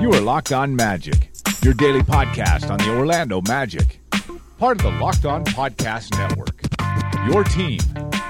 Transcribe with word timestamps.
You 0.00 0.12
are 0.12 0.20
Locked 0.20 0.52
On 0.52 0.74
Magic, 0.74 1.30
your 1.62 1.74
daily 1.74 2.00
podcast 2.02 2.70
on 2.70 2.78
the 2.78 2.96
Orlando 2.96 3.40
Magic, 3.42 4.00
part 4.58 4.78
of 4.78 4.82
the 4.82 4.98
Locked 4.98 5.24
On 5.26 5.44
Podcast 5.44 6.16
Network. 6.18 6.60
Your 7.30 7.44
team 7.44 7.78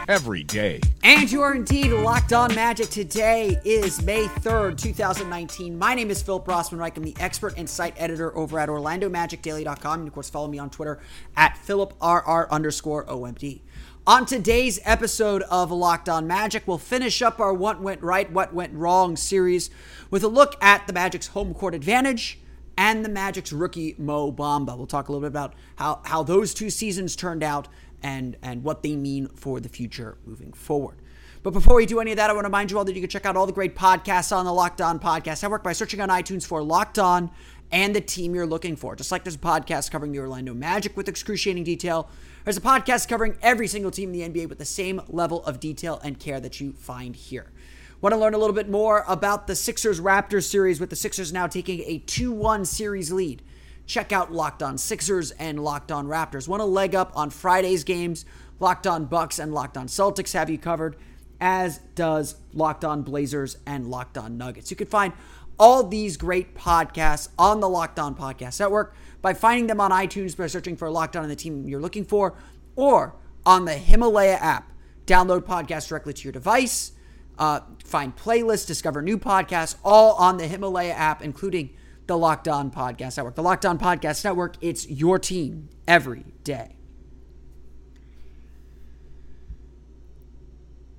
every 0.09 0.45
day. 0.45 0.81
And 1.03 1.31
you 1.33 1.41
are 1.41 1.55
indeed 1.55 1.93
locked 1.93 2.33
on 2.33 2.55
magic. 2.55 2.91
Today 2.91 3.59
is 3.65 4.03
May 4.03 4.27
3rd, 4.27 4.77
2019. 4.77 5.79
My 5.79 5.95
name 5.95 6.11
is 6.11 6.23
Philip 6.23 6.45
Rossman-Reich. 6.45 6.97
I'm 6.97 7.03
the 7.05 7.17
expert 7.19 7.55
and 7.57 7.69
site 7.69 7.95
editor 7.97 8.37
over 8.37 8.59
at 8.59 8.69
OrlandoMagicDaily.com. 8.69 10.01
And 10.01 10.09
of 10.09 10.13
course, 10.13 10.29
follow 10.29 10.49
me 10.49 10.59
on 10.59 10.69
Twitter 10.69 11.01
at 11.37 11.59
PhilipRR 11.67 12.51
underscore 12.51 13.07
OMD. 13.07 13.63
On 14.05 14.27
today's 14.27 14.81
episode 14.83 15.43
of 15.43 15.71
Locked 15.71 16.09
On 16.09 16.27
Magic, 16.27 16.65
we'll 16.67 16.77
finish 16.77 17.23
up 17.23 17.39
our 17.39 17.55
What 17.55 17.81
Went 17.81 18.03
Right, 18.03 18.29
What 18.33 18.53
Went 18.53 18.75
Wrong 18.75 19.15
series 19.15 19.71
with 20.11 20.25
a 20.25 20.29
look 20.29 20.57
at 20.61 20.89
the 20.89 20.93
Magic's 20.93 21.29
home 21.29 21.55
court 21.55 21.73
advantage 21.73 22.41
and 22.77 23.05
the 23.05 23.09
Magic's 23.09 23.53
rookie 23.53 23.95
Mo 23.99 24.33
Bamba. 24.33 24.77
We'll 24.77 24.89
talk 24.89 25.09
a 25.09 25.13
little 25.13 25.21
bit 25.21 25.29
about 25.29 25.55
how, 25.77 26.01
how 26.05 26.25
those 26.25 26.53
two 26.53 26.69
seasons 26.69 27.15
turned 27.15 27.45
out 27.45 27.69
and, 28.03 28.37
and 28.43 28.65
what 28.65 28.83
they 28.83 28.97
mean 28.97 29.29
for 29.37 29.61
the 29.61 29.69
future 29.69 30.19
moving 30.27 30.53
forward. 30.53 30.99
But 31.45 31.53
before 31.53 31.77
we 31.77 31.87
do 31.87 32.01
any 32.01 32.11
of 32.11 32.17
that, 32.17 32.29
I 32.29 32.33
want 32.33 32.43
to 32.43 32.49
remind 32.49 32.73
you 32.73 32.79
all 32.79 32.85
that 32.85 32.97
you 32.97 33.01
can 33.01 33.09
check 33.09 33.25
out 33.25 33.37
all 33.37 33.47
the 33.47 33.53
great 33.53 33.77
podcasts 33.77 34.37
on 34.37 34.45
the 34.45 34.53
Locked 34.53 34.81
On 34.81 34.99
Podcast 34.99 35.43
Network 35.43 35.63
by 35.63 35.75
searching 35.75 36.01
on 36.01 36.09
iTunes 36.09 36.45
for 36.45 36.61
Locked 36.61 36.99
On 36.99 37.31
and 37.71 37.95
the 37.95 38.01
team 38.01 38.35
you're 38.35 38.47
looking 38.47 38.75
for. 38.75 38.97
Just 38.97 39.13
like 39.13 39.23
there's 39.23 39.37
a 39.37 39.39
podcast 39.39 39.93
covering 39.93 40.11
the 40.11 40.19
Orlando 40.19 40.55
Magic 40.55 40.97
with 40.97 41.09
excruciating 41.09 41.63
detail, 41.63 42.11
there's 42.45 42.57
a 42.57 42.61
podcast 42.61 43.09
covering 43.09 43.37
every 43.41 43.67
single 43.69 43.91
team 43.91 44.13
in 44.13 44.33
the 44.33 44.41
NBA 44.41 44.49
with 44.49 44.59
the 44.59 44.65
same 44.65 45.01
level 45.09 45.45
of 45.45 45.61
detail 45.61 46.01
and 46.03 46.19
care 46.19 46.41
that 46.41 46.61
you 46.61 46.73
find 46.73 47.15
here. 47.15 47.53
Want 48.01 48.15
to 48.15 48.19
learn 48.19 48.35
a 48.35 48.39
little 48.39 48.55
bit 48.55 48.69
more 48.69 49.05
about 49.07 49.47
the 49.47 49.55
Sixers 49.55 50.01
Raptors 50.01 50.45
series 50.45 50.81
with 50.81 50.91
the 50.91 50.97
Sixers 50.97 51.33
now 51.33 51.47
taking 51.47 51.83
a 51.87 51.99
2 51.99 52.33
1 52.33 52.65
series 52.65 53.13
lead? 53.13 53.43
Check 53.87 54.11
out 54.11 54.33
Locked 54.33 54.63
On 54.63 54.77
Sixers 54.77 55.31
and 55.33 55.63
Locked 55.63 55.93
On 55.93 56.07
Raptors. 56.07 56.49
Want 56.49 56.63
a 56.63 56.67
leg 56.67 56.97
up 56.97 57.13
on 57.15 57.31
Friday's 57.31 57.85
games? 57.85 58.25
Locked 58.59 58.89
On 58.89 59.05
Bucks 59.05 59.39
and 59.39 59.55
Locked 59.55 59.77
On 59.77 59.87
Celtics 59.87 60.33
have 60.33 60.51
you 60.51 60.59
covered, 60.59 60.97
as 61.41 61.79
does 61.95 62.37
Locked 62.53 62.85
On 62.85 63.03
Blazers 63.03 63.57
and 63.67 63.89
Locked 63.89 64.19
On 64.19 64.37
Nuggets. 64.37 64.71
You 64.71 64.77
can 64.77 64.89
find 64.89 65.13
all 65.59 65.85
these 65.85 66.17
great 66.17 66.57
podcasts 66.57 67.29
on 67.39 67.61
the 67.61 67.69
Locked 67.69 68.01
On 68.01 68.15
Podcast 68.17 68.59
Network 68.59 68.97
by 69.23 69.33
finding 69.33 69.69
them 69.69 69.81
on 69.81 69.91
iTunes 69.93 70.37
by 70.37 70.49
searching 70.49 70.77
for 70.77 70.91
Locked 70.91 71.17
On 71.17 71.23
and 71.23 71.31
the 71.31 71.37
team 71.37 71.69
you're 71.69 71.81
looking 71.81 72.05
for, 72.05 72.35
or 72.77 73.15
on 73.47 73.65
the 73.65 73.75
Himalaya 73.75 74.35
app. 74.35 74.73
Download 75.07 75.41
podcasts 75.41 75.89
directly 75.89 76.13
to 76.13 76.25
your 76.25 76.33
device. 76.33 76.93
Uh, 77.39 77.61
find 77.85 78.15
playlists, 78.15 78.67
discover 78.67 79.01
new 79.01 79.17
podcasts, 79.19 79.77
all 79.85 80.15
on 80.17 80.37
the 80.37 80.47
Himalaya 80.47 80.93
app, 80.93 81.23
including 81.23 81.71
the 82.07 82.19
Locked 82.19 82.49
On 82.49 82.71
Podcast 82.71 83.17
Network. 83.17 83.37
The 83.37 83.43
Locked 83.43 83.65
On 83.65 83.79
Podcast 83.79 84.25
Network, 84.25 84.57
it's 84.61 84.89
your 84.89 85.19
team 85.19 85.69
every 85.89 86.25
day. 86.45 86.77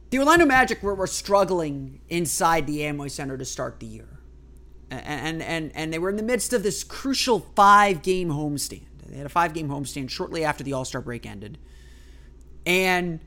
The 0.09 0.19
Orlando 0.19 0.45
Magic 0.45 0.83
were, 0.83 0.95
were 0.95 1.07
struggling 1.07 2.01
inside 2.07 2.67
the 2.67 2.79
Amway 2.79 3.09
Center 3.09 3.37
to 3.37 3.45
start 3.45 3.79
the 3.79 3.87
year. 3.87 4.12
And, 4.91 5.41
and, 5.41 5.71
and 5.75 5.91
they 5.91 5.99
were 5.99 6.09
in 6.09 6.17
the 6.17 6.23
midst 6.23 6.53
of 6.53 6.61
this 6.63 6.83
crucial 6.83 7.39
five 7.55 8.01
game 8.01 8.29
homestand. 8.29 8.85
They 9.07 9.17
had 9.17 9.25
a 9.25 9.29
five 9.29 9.53
game 9.53 9.69
homestand 9.69 10.09
shortly 10.09 10.43
after 10.43 10.63
the 10.63 10.73
All 10.73 10.85
Star 10.85 11.01
break 11.01 11.25
ended. 11.25 11.57
And 12.65 13.19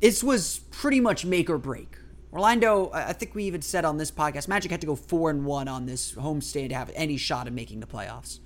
this 0.00 0.22
was 0.22 0.60
pretty 0.70 1.00
much 1.00 1.24
make 1.24 1.48
or 1.48 1.58
break. 1.58 1.96
Orlando, 2.32 2.90
I 2.92 3.12
think 3.12 3.34
we 3.34 3.44
even 3.44 3.60
said 3.60 3.84
on 3.84 3.98
this 3.98 4.10
podcast, 4.10 4.48
Magic 4.48 4.70
had 4.70 4.80
to 4.80 4.86
go 4.86 4.96
four 4.96 5.28
and 5.28 5.44
one 5.44 5.68
on 5.68 5.84
this 5.84 6.12
homestand 6.12 6.70
to 6.70 6.74
have 6.74 6.90
any 6.94 7.18
shot 7.18 7.46
at 7.46 7.52
making 7.52 7.80
the 7.80 7.86
playoffs. 7.86 8.38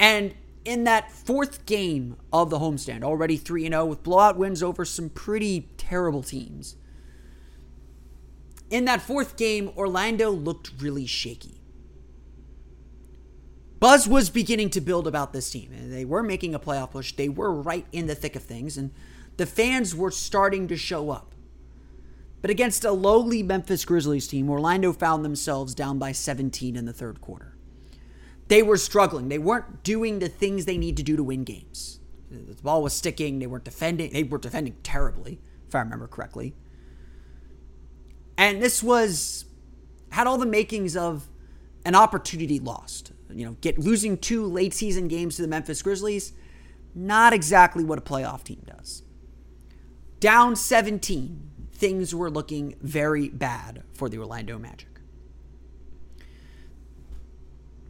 And 0.00 0.34
in 0.64 0.84
that 0.84 1.10
fourth 1.10 1.66
game 1.66 2.16
of 2.32 2.50
the 2.50 2.58
homestand, 2.58 3.04
already 3.04 3.36
3 3.36 3.66
and 3.66 3.72
0 3.74 3.86
with 3.86 4.02
blowout 4.02 4.36
wins 4.36 4.62
over 4.62 4.84
some 4.84 5.08
pretty 5.08 5.68
terrible 5.76 6.22
teams. 6.22 6.76
In 8.70 8.84
that 8.84 9.02
fourth 9.02 9.36
game, 9.36 9.70
Orlando 9.76 10.30
looked 10.30 10.70
really 10.78 11.06
shaky. 11.06 11.60
Buzz 13.80 14.06
was 14.06 14.30
beginning 14.30 14.70
to 14.70 14.80
build 14.80 15.06
about 15.06 15.32
this 15.32 15.50
team. 15.50 15.72
and 15.72 15.92
They 15.92 16.04
were 16.04 16.22
making 16.22 16.54
a 16.54 16.60
playoff 16.60 16.92
push. 16.92 17.12
They 17.12 17.28
were 17.28 17.52
right 17.52 17.86
in 17.92 18.06
the 18.06 18.14
thick 18.14 18.36
of 18.36 18.44
things, 18.44 18.76
and 18.76 18.92
the 19.38 19.46
fans 19.46 19.94
were 19.94 20.10
starting 20.10 20.68
to 20.68 20.76
show 20.76 21.10
up. 21.10 21.34
But 22.42 22.50
against 22.50 22.84
a 22.84 22.92
lowly 22.92 23.42
Memphis 23.42 23.84
Grizzlies 23.84 24.28
team, 24.28 24.48
Orlando 24.48 24.92
found 24.92 25.24
themselves 25.24 25.74
down 25.74 25.98
by 25.98 26.12
17 26.12 26.76
in 26.76 26.84
the 26.84 26.92
third 26.92 27.20
quarter. 27.20 27.56
They 28.48 28.62
were 28.62 28.76
struggling. 28.76 29.28
They 29.28 29.38
weren't 29.38 29.82
doing 29.82 30.18
the 30.18 30.28
things 30.28 30.64
they 30.64 30.78
need 30.78 30.96
to 30.96 31.02
do 31.02 31.16
to 31.16 31.22
win 31.22 31.44
games. 31.44 32.00
The 32.30 32.62
ball 32.62 32.82
was 32.82 32.92
sticking. 32.92 33.38
They 33.38 33.46
weren't 33.46 33.64
defending. 33.64 34.12
They 34.12 34.22
were 34.22 34.38
defending 34.38 34.76
terribly, 34.82 35.40
if 35.66 35.74
I 35.74 35.80
remember 35.80 36.06
correctly. 36.06 36.54
And 38.40 38.62
this 38.62 38.82
was 38.82 39.44
had 40.12 40.26
all 40.26 40.38
the 40.38 40.46
makings 40.46 40.96
of 40.96 41.28
an 41.84 41.94
opportunity 41.94 42.58
lost. 42.58 43.12
You 43.28 43.44
know, 43.44 43.56
get 43.60 43.78
losing 43.78 44.16
two 44.16 44.46
late 44.46 44.72
season 44.72 45.08
games 45.08 45.36
to 45.36 45.42
the 45.42 45.48
Memphis 45.48 45.82
Grizzlies, 45.82 46.32
not 46.94 47.34
exactly 47.34 47.84
what 47.84 47.98
a 47.98 48.00
playoff 48.00 48.42
team 48.42 48.62
does. 48.64 49.02
Down 50.20 50.56
17, 50.56 51.50
things 51.72 52.14
were 52.14 52.30
looking 52.30 52.76
very 52.80 53.28
bad 53.28 53.82
for 53.92 54.08
the 54.08 54.16
Orlando 54.16 54.58
Magic. 54.58 54.88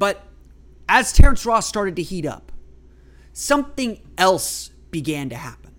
But 0.01 0.27
as 0.89 1.13
Terrence 1.13 1.47
Ross 1.47 1.69
started 1.69 1.95
to 1.95 2.03
heat 2.03 2.27
up, 2.27 2.51
something 3.33 4.01
else 4.19 4.71
began 4.91 5.29
to 5.29 5.37
happen. 5.37 5.70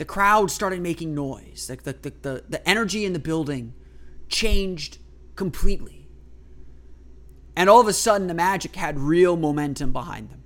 The 0.00 0.06
crowd 0.06 0.50
started 0.50 0.80
making 0.80 1.14
noise. 1.14 1.66
Like 1.68 1.82
the, 1.82 1.92
the, 1.92 2.14
the, 2.22 2.44
the 2.48 2.66
energy 2.66 3.04
in 3.04 3.12
the 3.12 3.18
building 3.18 3.74
changed 4.30 4.96
completely. 5.36 6.08
And 7.54 7.68
all 7.68 7.82
of 7.82 7.86
a 7.86 7.92
sudden, 7.92 8.26
the 8.26 8.32
Magic 8.32 8.76
had 8.76 8.98
real 8.98 9.36
momentum 9.36 9.92
behind 9.92 10.30
them. 10.30 10.42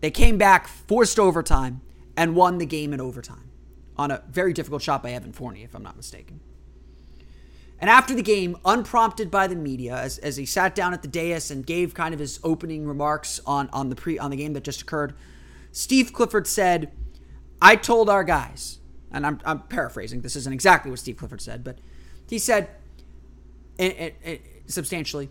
They 0.00 0.10
came 0.10 0.38
back, 0.38 0.66
forced 0.66 1.18
overtime, 1.18 1.82
and 2.16 2.34
won 2.34 2.56
the 2.56 2.64
game 2.64 2.94
in 2.94 3.02
overtime 3.02 3.50
on 3.98 4.10
a 4.10 4.22
very 4.30 4.54
difficult 4.54 4.80
shot 4.80 5.02
by 5.02 5.10
Evan 5.10 5.34
Fournier, 5.34 5.66
if 5.66 5.74
I'm 5.74 5.82
not 5.82 5.98
mistaken. 5.98 6.40
And 7.78 7.90
after 7.90 8.14
the 8.14 8.22
game, 8.22 8.56
unprompted 8.64 9.30
by 9.30 9.46
the 9.46 9.56
media, 9.56 9.94
as, 9.94 10.16
as 10.16 10.38
he 10.38 10.46
sat 10.46 10.74
down 10.74 10.94
at 10.94 11.02
the 11.02 11.08
dais 11.08 11.50
and 11.50 11.66
gave 11.66 11.92
kind 11.92 12.14
of 12.14 12.20
his 12.20 12.40
opening 12.42 12.86
remarks 12.86 13.42
on, 13.44 13.68
on 13.74 13.90
the 13.90 13.94
pre 13.94 14.18
on 14.18 14.30
the 14.30 14.38
game 14.38 14.54
that 14.54 14.64
just 14.64 14.80
occurred, 14.80 15.14
Steve 15.70 16.14
Clifford 16.14 16.46
said, 16.46 16.90
I 17.62 17.76
told 17.76 18.08
our 18.08 18.24
guys, 18.24 18.78
and 19.12 19.26
I'm, 19.26 19.40
I'm 19.44 19.60
paraphrasing, 19.60 20.22
this 20.22 20.36
isn't 20.36 20.52
exactly 20.52 20.90
what 20.90 21.00
Steve 21.00 21.16
Clifford 21.16 21.40
said, 21.40 21.62
but 21.62 21.78
he 22.28 22.38
said 22.38 22.68
it, 23.78 23.96
it, 23.98 24.16
it, 24.22 24.42
substantially, 24.66 25.28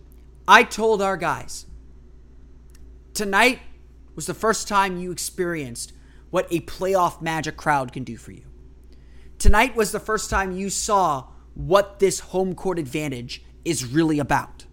I 0.47 0.63
told 0.63 1.01
our 1.01 1.17
guys, 1.17 1.65
tonight 3.13 3.59
was 4.15 4.25
the 4.25 4.33
first 4.33 4.67
time 4.67 4.97
you 4.97 5.11
experienced 5.11 5.93
what 6.29 6.47
a 6.51 6.59
playoff 6.61 7.21
magic 7.21 7.57
crowd 7.57 7.91
can 7.91 8.03
do 8.03 8.17
for 8.17 8.31
you. 8.31 8.43
Tonight 9.37 9.75
was 9.75 9.91
the 9.91 9.99
first 9.99 10.29
time 10.29 10.51
you 10.51 10.69
saw 10.69 11.27
what 11.53 11.99
this 11.99 12.19
home 12.19 12.55
court 12.55 12.77
advantage 12.77 13.43
is 13.65 13.85
really 13.85 14.19
about. 14.19 14.65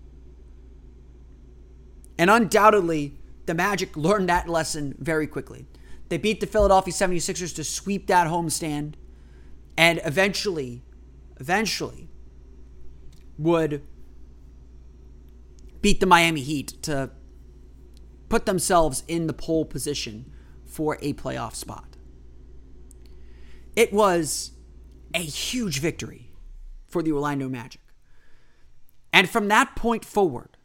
And 2.19 2.31
undoubtedly, 2.31 3.14
the 3.47 3.55
Magic 3.55 3.97
learned 3.97 4.29
that 4.29 4.49
lesson 4.49 4.94
very 4.99 5.26
quickly. 5.26 5.67
They 6.08 6.19
beat 6.19 6.41
the 6.41 6.47
Philadelphia 6.47 6.93
76ers 6.93 7.55
to 7.56 7.64
sweep 7.64 8.06
that 8.06 8.29
homestand 8.29 8.94
and 9.76 10.00
eventually, 10.05 10.82
eventually 11.38 12.08
would 13.38 13.82
beat 15.82 16.00
the 16.00 16.06
Miami 16.06 16.41
Heat 16.41 16.82
to 16.82 17.11
put 18.29 18.47
themselves 18.47 19.05
in 19.06 19.26
the 19.26 19.32
pole 19.32 19.64
position 19.64 20.32
for 20.64 20.99
a 21.00 21.12
playoff 21.12 21.55
spot. 21.55 21.97
It 23.75 23.93
was 23.93 24.53
a 25.14 25.20
huge 25.20 25.81
victory 25.81 26.32
for 26.87 27.03
the 27.03 27.12
Orlando 27.12 27.49
Magic. 27.49 27.81
And 29.12 29.29
from 29.29 29.49
that 29.49 29.76
point 29.76 30.05
forward, 30.05 30.56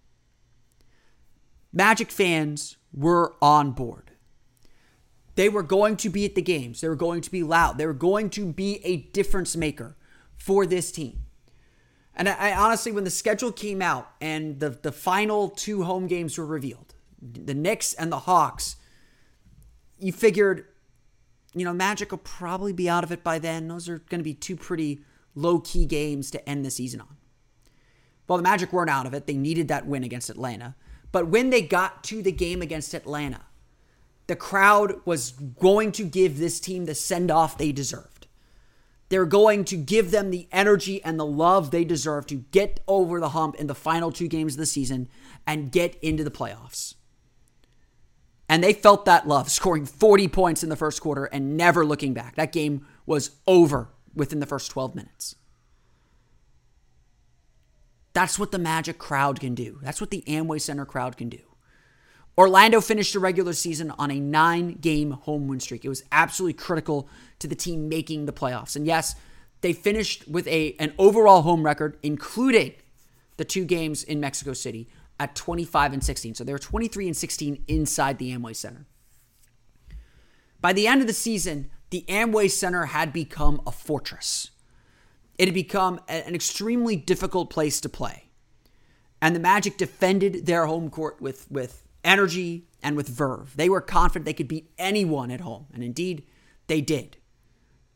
Magic 1.74 2.12
fans 2.12 2.78
were 2.94 3.36
on 3.42 3.72
board. 3.72 4.11
They 5.36 5.50
were 5.50 5.64
going 5.64 5.98
to 5.98 6.10
be 6.10 6.26
at 6.26 6.36
the 6.36 6.42
games. 6.42 6.82
They 6.82 6.90
were 6.90 6.96
going 6.96 7.22
to 7.22 7.32
be 7.32 7.44
loud. 7.44 7.78
They 7.78 7.86
were 7.86 7.94
going 7.94 8.30
to 8.32 8.46
be 8.46 8.80
a 8.84 8.98
difference 8.98 9.56
maker 9.56 9.96
for 10.36 10.66
this 10.66 10.92
team. 10.92 11.22
And 12.16 12.28
I, 12.28 12.52
I, 12.52 12.56
honestly, 12.56 12.92
when 12.92 13.06
the 13.06 13.10
schedule 13.10 13.52
came 13.52 13.82
out 13.82 14.12
and 14.20 14.60
the, 14.60 14.70
the 14.70 14.92
final 14.92 15.50
two 15.50 15.84
home 15.84 16.08
games 16.08 16.38
were 16.38 16.46
revealed, 16.46 16.94
the 17.22 17.54
Knicks 17.54 17.94
and 17.94 18.12
the 18.12 18.20
Hawks, 18.20 18.76
you 20.00 20.12
figured, 20.12 20.66
you 21.54 21.64
know, 21.64 21.74
Magic 21.74 22.12
will 22.12 22.18
probably 22.18 22.74
be 22.74 22.90
out 22.90 23.04
of 23.04 23.12
it 23.12 23.24
by 23.24 23.40
then. 23.40 23.68
Those 23.68 23.88
are 23.88 24.00
going 24.00 24.20
to 24.20 24.24
be 24.24 24.34
two 24.34 24.58
pretty 24.58 25.02
low 25.36 25.60
key 25.60 25.86
games 25.86 26.32
to 26.32 26.50
end 26.50 26.66
the 26.66 26.72
season 26.72 27.00
on. 27.02 27.18
Well, 28.28 28.38
the 28.38 28.44
Magic 28.44 28.74
weren't 28.74 28.90
out 28.90 29.06
of 29.06 29.14
it. 29.14 29.28
They 29.28 29.36
needed 29.36 29.68
that 29.70 29.86
win 29.86 30.04
against 30.04 30.30
Atlanta. 30.30 30.76
But 31.12 31.28
when 31.28 31.50
they 31.50 31.62
got 31.62 32.04
to 32.06 32.22
the 32.22 32.32
game 32.32 32.62
against 32.62 32.94
Atlanta, 32.94 33.42
the 34.32 34.36
crowd 34.38 34.94
was 35.04 35.32
going 35.32 35.92
to 35.92 36.06
give 36.06 36.40
this 36.40 36.62
team 36.62 36.86
the 36.86 36.96
send 36.96 37.30
off 37.30 37.58
they 37.58 37.74
deserved. 37.74 38.28
They're 39.10 39.26
going 39.26 39.66
to 39.66 39.76
give 39.76 40.12
them 40.12 40.32
the 40.32 40.48
energy 40.54 41.04
and 41.04 41.20
the 41.20 41.26
love 41.26 41.70
they 41.70 41.84
deserve 41.84 42.28
to 42.28 42.36
get 42.36 42.80
over 42.88 43.20
the 43.20 43.28
hump 43.28 43.56
in 43.56 43.68
the 43.68 43.76
final 43.76 44.10
two 44.10 44.30
games 44.30 44.54
of 44.54 44.60
the 44.60 44.66
season 44.66 45.10
and 45.46 45.70
get 45.70 45.98
into 46.02 46.24
the 46.24 46.32
playoffs. 46.32 46.94
And 48.48 48.64
they 48.64 48.72
felt 48.72 49.04
that 49.04 49.28
love, 49.28 49.52
scoring 49.52 49.86
40 49.86 50.30
points 50.30 50.64
in 50.64 50.70
the 50.70 50.78
first 50.78 51.02
quarter 51.02 51.26
and 51.26 51.58
never 51.58 51.86
looking 51.86 52.14
back. 52.14 52.36
That 52.36 52.54
game 52.54 52.88
was 53.06 53.32
over 53.46 53.90
within 54.16 54.40
the 54.40 54.46
first 54.46 54.72
12 54.72 54.96
minutes. 54.96 55.36
That's 58.14 58.40
what 58.40 58.54
the 58.54 58.60
Magic 58.60 58.98
crowd 58.98 59.42
can 59.42 59.56
do. 59.56 59.80
That's 59.82 60.00
what 60.00 60.10
the 60.10 60.24
Amway 60.26 60.62
Center 60.62 60.86
crowd 60.86 61.18
can 61.18 61.28
do. 61.28 61.51
Orlando 62.42 62.82
finished 62.82 63.14
the 63.14 63.20
regular 63.20 63.54
season 63.54 63.92
on 64.00 64.10
a 64.10 64.20
nine 64.20 64.74
game 64.74 65.12
home 65.12 65.48
win 65.48 65.60
streak. 65.60 65.86
It 65.86 65.90
was 65.90 66.04
absolutely 66.12 66.54
critical 66.54 67.08
to 67.38 67.48
the 67.48 67.54
team 67.54 67.88
making 67.88 68.26
the 68.26 68.34
playoffs. 68.34 68.76
And 68.76 68.88
yes, 68.88 69.14
they 69.62 69.74
finished 69.74 70.28
with 70.28 70.48
a, 70.48 70.76
an 70.80 70.96
overall 70.98 71.44
home 71.44 71.64
record, 71.64 72.00
including 72.02 72.74
the 73.38 73.46
two 73.46 73.64
games 73.64 74.04
in 74.04 74.20
Mexico 74.20 74.54
City, 74.54 74.90
at 75.20 75.36
25 75.36 75.94
and 75.94 76.04
16. 76.04 76.34
So 76.34 76.44
they 76.44 76.52
were 76.52 76.58
23 76.58 77.06
and 77.06 77.16
16 77.16 77.64
inside 77.68 78.18
the 78.18 78.36
Amway 78.36 78.56
Center. 78.56 78.88
By 80.60 80.74
the 80.74 80.88
end 80.88 81.02
of 81.02 81.06
the 81.06 81.14
season, 81.14 81.70
the 81.92 82.04
Amway 82.08 82.50
Center 82.50 82.86
had 82.86 83.14
become 83.14 83.62
a 83.68 83.72
fortress. 83.72 84.50
It 85.38 85.48
had 85.48 85.54
become 85.54 86.00
an 86.08 86.34
extremely 86.34 86.96
difficult 86.96 87.52
place 87.52 87.80
to 87.82 87.90
play. 87.90 88.32
And 89.22 89.36
the 89.36 89.40
Magic 89.40 89.78
defended 89.78 90.48
their 90.48 90.66
home 90.66 90.90
court 90.90 91.22
with, 91.22 91.46
with 91.52 91.84
energy, 92.04 92.68
and 92.84 92.96
with 92.96 93.08
verve. 93.08 93.54
They 93.56 93.70
were 93.70 93.82
confident 93.82 94.26
they 94.26 94.34
could 94.34 94.48
beat 94.48 94.72
anyone 94.78 95.32
at 95.32 95.42
home, 95.42 95.68
and 95.74 95.84
indeed, 95.84 96.26
they 96.68 96.82
did. 96.82 97.18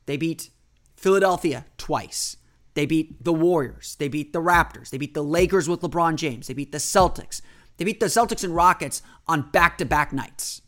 They 0.05 0.17
beat 0.17 0.49
Philadelphia 0.95 1.65
twice. 1.77 2.37
They 2.75 2.85
beat 2.85 3.23
the 3.23 3.33
Warriors. 3.33 3.95
They 3.97 4.07
beat 4.07 4.33
the 4.33 4.41
Raptors. 4.41 4.89
They 4.89 4.97
beat 4.97 5.13
the 5.13 5.23
Lakers 5.23 5.69
with 5.69 5.81
LeBron 5.81 6.15
James. 6.15 6.47
They 6.47 6.53
beat 6.53 6.71
the 6.71 6.77
Celtics. 6.77 7.41
They 7.77 7.85
beat 7.85 7.99
the 7.99 8.07
Celtics 8.07 8.43
and 8.43 8.55
Rockets 8.55 9.01
on 9.27 9.49
back 9.51 9.77
to 9.77 9.85
back 9.85 10.13
nights. 10.13 10.61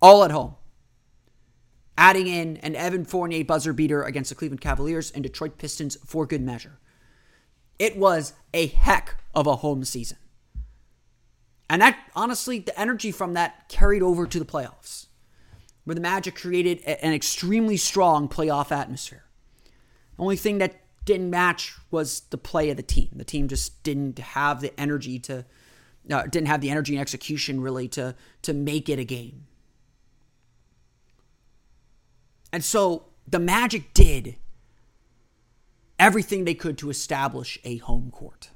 All 0.00 0.22
at 0.22 0.30
home. 0.30 0.54
Adding 1.96 2.26
in 2.26 2.56
an 2.58 2.76
Evan 2.76 3.04
Fournier 3.04 3.44
buzzer 3.44 3.72
beater 3.72 4.02
against 4.02 4.30
the 4.30 4.34
Cleveland 4.34 4.60
Cavaliers 4.60 5.10
and 5.10 5.22
Detroit 5.22 5.58
Pistons 5.58 5.96
for 6.06 6.26
good 6.26 6.40
measure. 6.40 6.78
It 7.78 7.96
was 7.96 8.34
a 8.54 8.66
heck 8.66 9.16
of 9.34 9.46
a 9.46 9.56
home 9.56 9.84
season. 9.84 10.18
And 11.70 11.80
that, 11.82 11.96
honestly, 12.16 12.58
the 12.58 12.78
energy 12.78 13.12
from 13.12 13.34
that 13.34 13.68
carried 13.68 14.02
over 14.02 14.26
to 14.26 14.38
the 14.40 14.44
playoffs, 14.44 15.06
where 15.84 15.94
the 15.94 16.00
Magic 16.00 16.34
created 16.34 16.80
an 16.80 17.14
extremely 17.14 17.76
strong 17.76 18.28
playoff 18.28 18.72
atmosphere. 18.72 19.22
The 20.16 20.22
only 20.22 20.34
thing 20.34 20.58
that 20.58 20.80
didn't 21.04 21.30
match 21.30 21.76
was 21.92 22.22
the 22.30 22.38
play 22.38 22.70
of 22.70 22.76
the 22.76 22.82
team. 22.82 23.10
The 23.14 23.24
team 23.24 23.46
just 23.46 23.84
didn't 23.84 24.18
have 24.18 24.60
the 24.60 24.78
energy 24.78 25.20
to, 25.20 25.46
uh, 26.10 26.22
didn't 26.24 26.48
have 26.48 26.60
the 26.60 26.70
energy 26.70 26.94
and 26.94 27.00
execution 27.00 27.60
really 27.60 27.86
to 27.88 28.16
to 28.42 28.52
make 28.52 28.88
it 28.88 28.98
a 28.98 29.04
game. 29.04 29.46
And 32.52 32.64
so 32.64 33.04
the 33.28 33.38
Magic 33.38 33.94
did 33.94 34.34
everything 36.00 36.44
they 36.44 36.54
could 36.54 36.76
to 36.78 36.90
establish 36.90 37.60
a 37.62 37.76
home 37.76 38.10
court. 38.10 38.50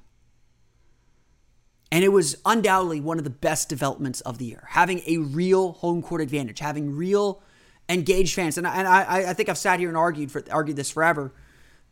And 1.93 2.03
it 2.03 2.09
was 2.09 2.37
undoubtedly 2.45 3.01
one 3.01 3.19
of 3.19 3.25
the 3.25 3.31
best 3.31 3.69
developments 3.69 4.21
of 4.23 4.39
the 4.39 4.47
year. 4.47 4.67
Having 4.71 5.03
a 5.07 5.19
real 5.19 5.73
home 5.73 6.03
court 6.03 6.21
advantage, 6.21 6.59
having 6.59 6.97
real 6.97 7.43
engaged 7.89 8.35
fans. 8.35 8.59
And 8.59 8.67
I, 8.67 8.77
and 8.77 8.89
I, 8.89 9.31
I 9.31 9.33
think 9.35 9.49
I've 9.49 9.59
sat 9.59 9.79
here 9.79 9.89
and 9.89 9.97
argued 9.97 10.33
for 10.33 10.43
argued 10.51 10.77
this 10.77 10.91
forever. 10.91 11.33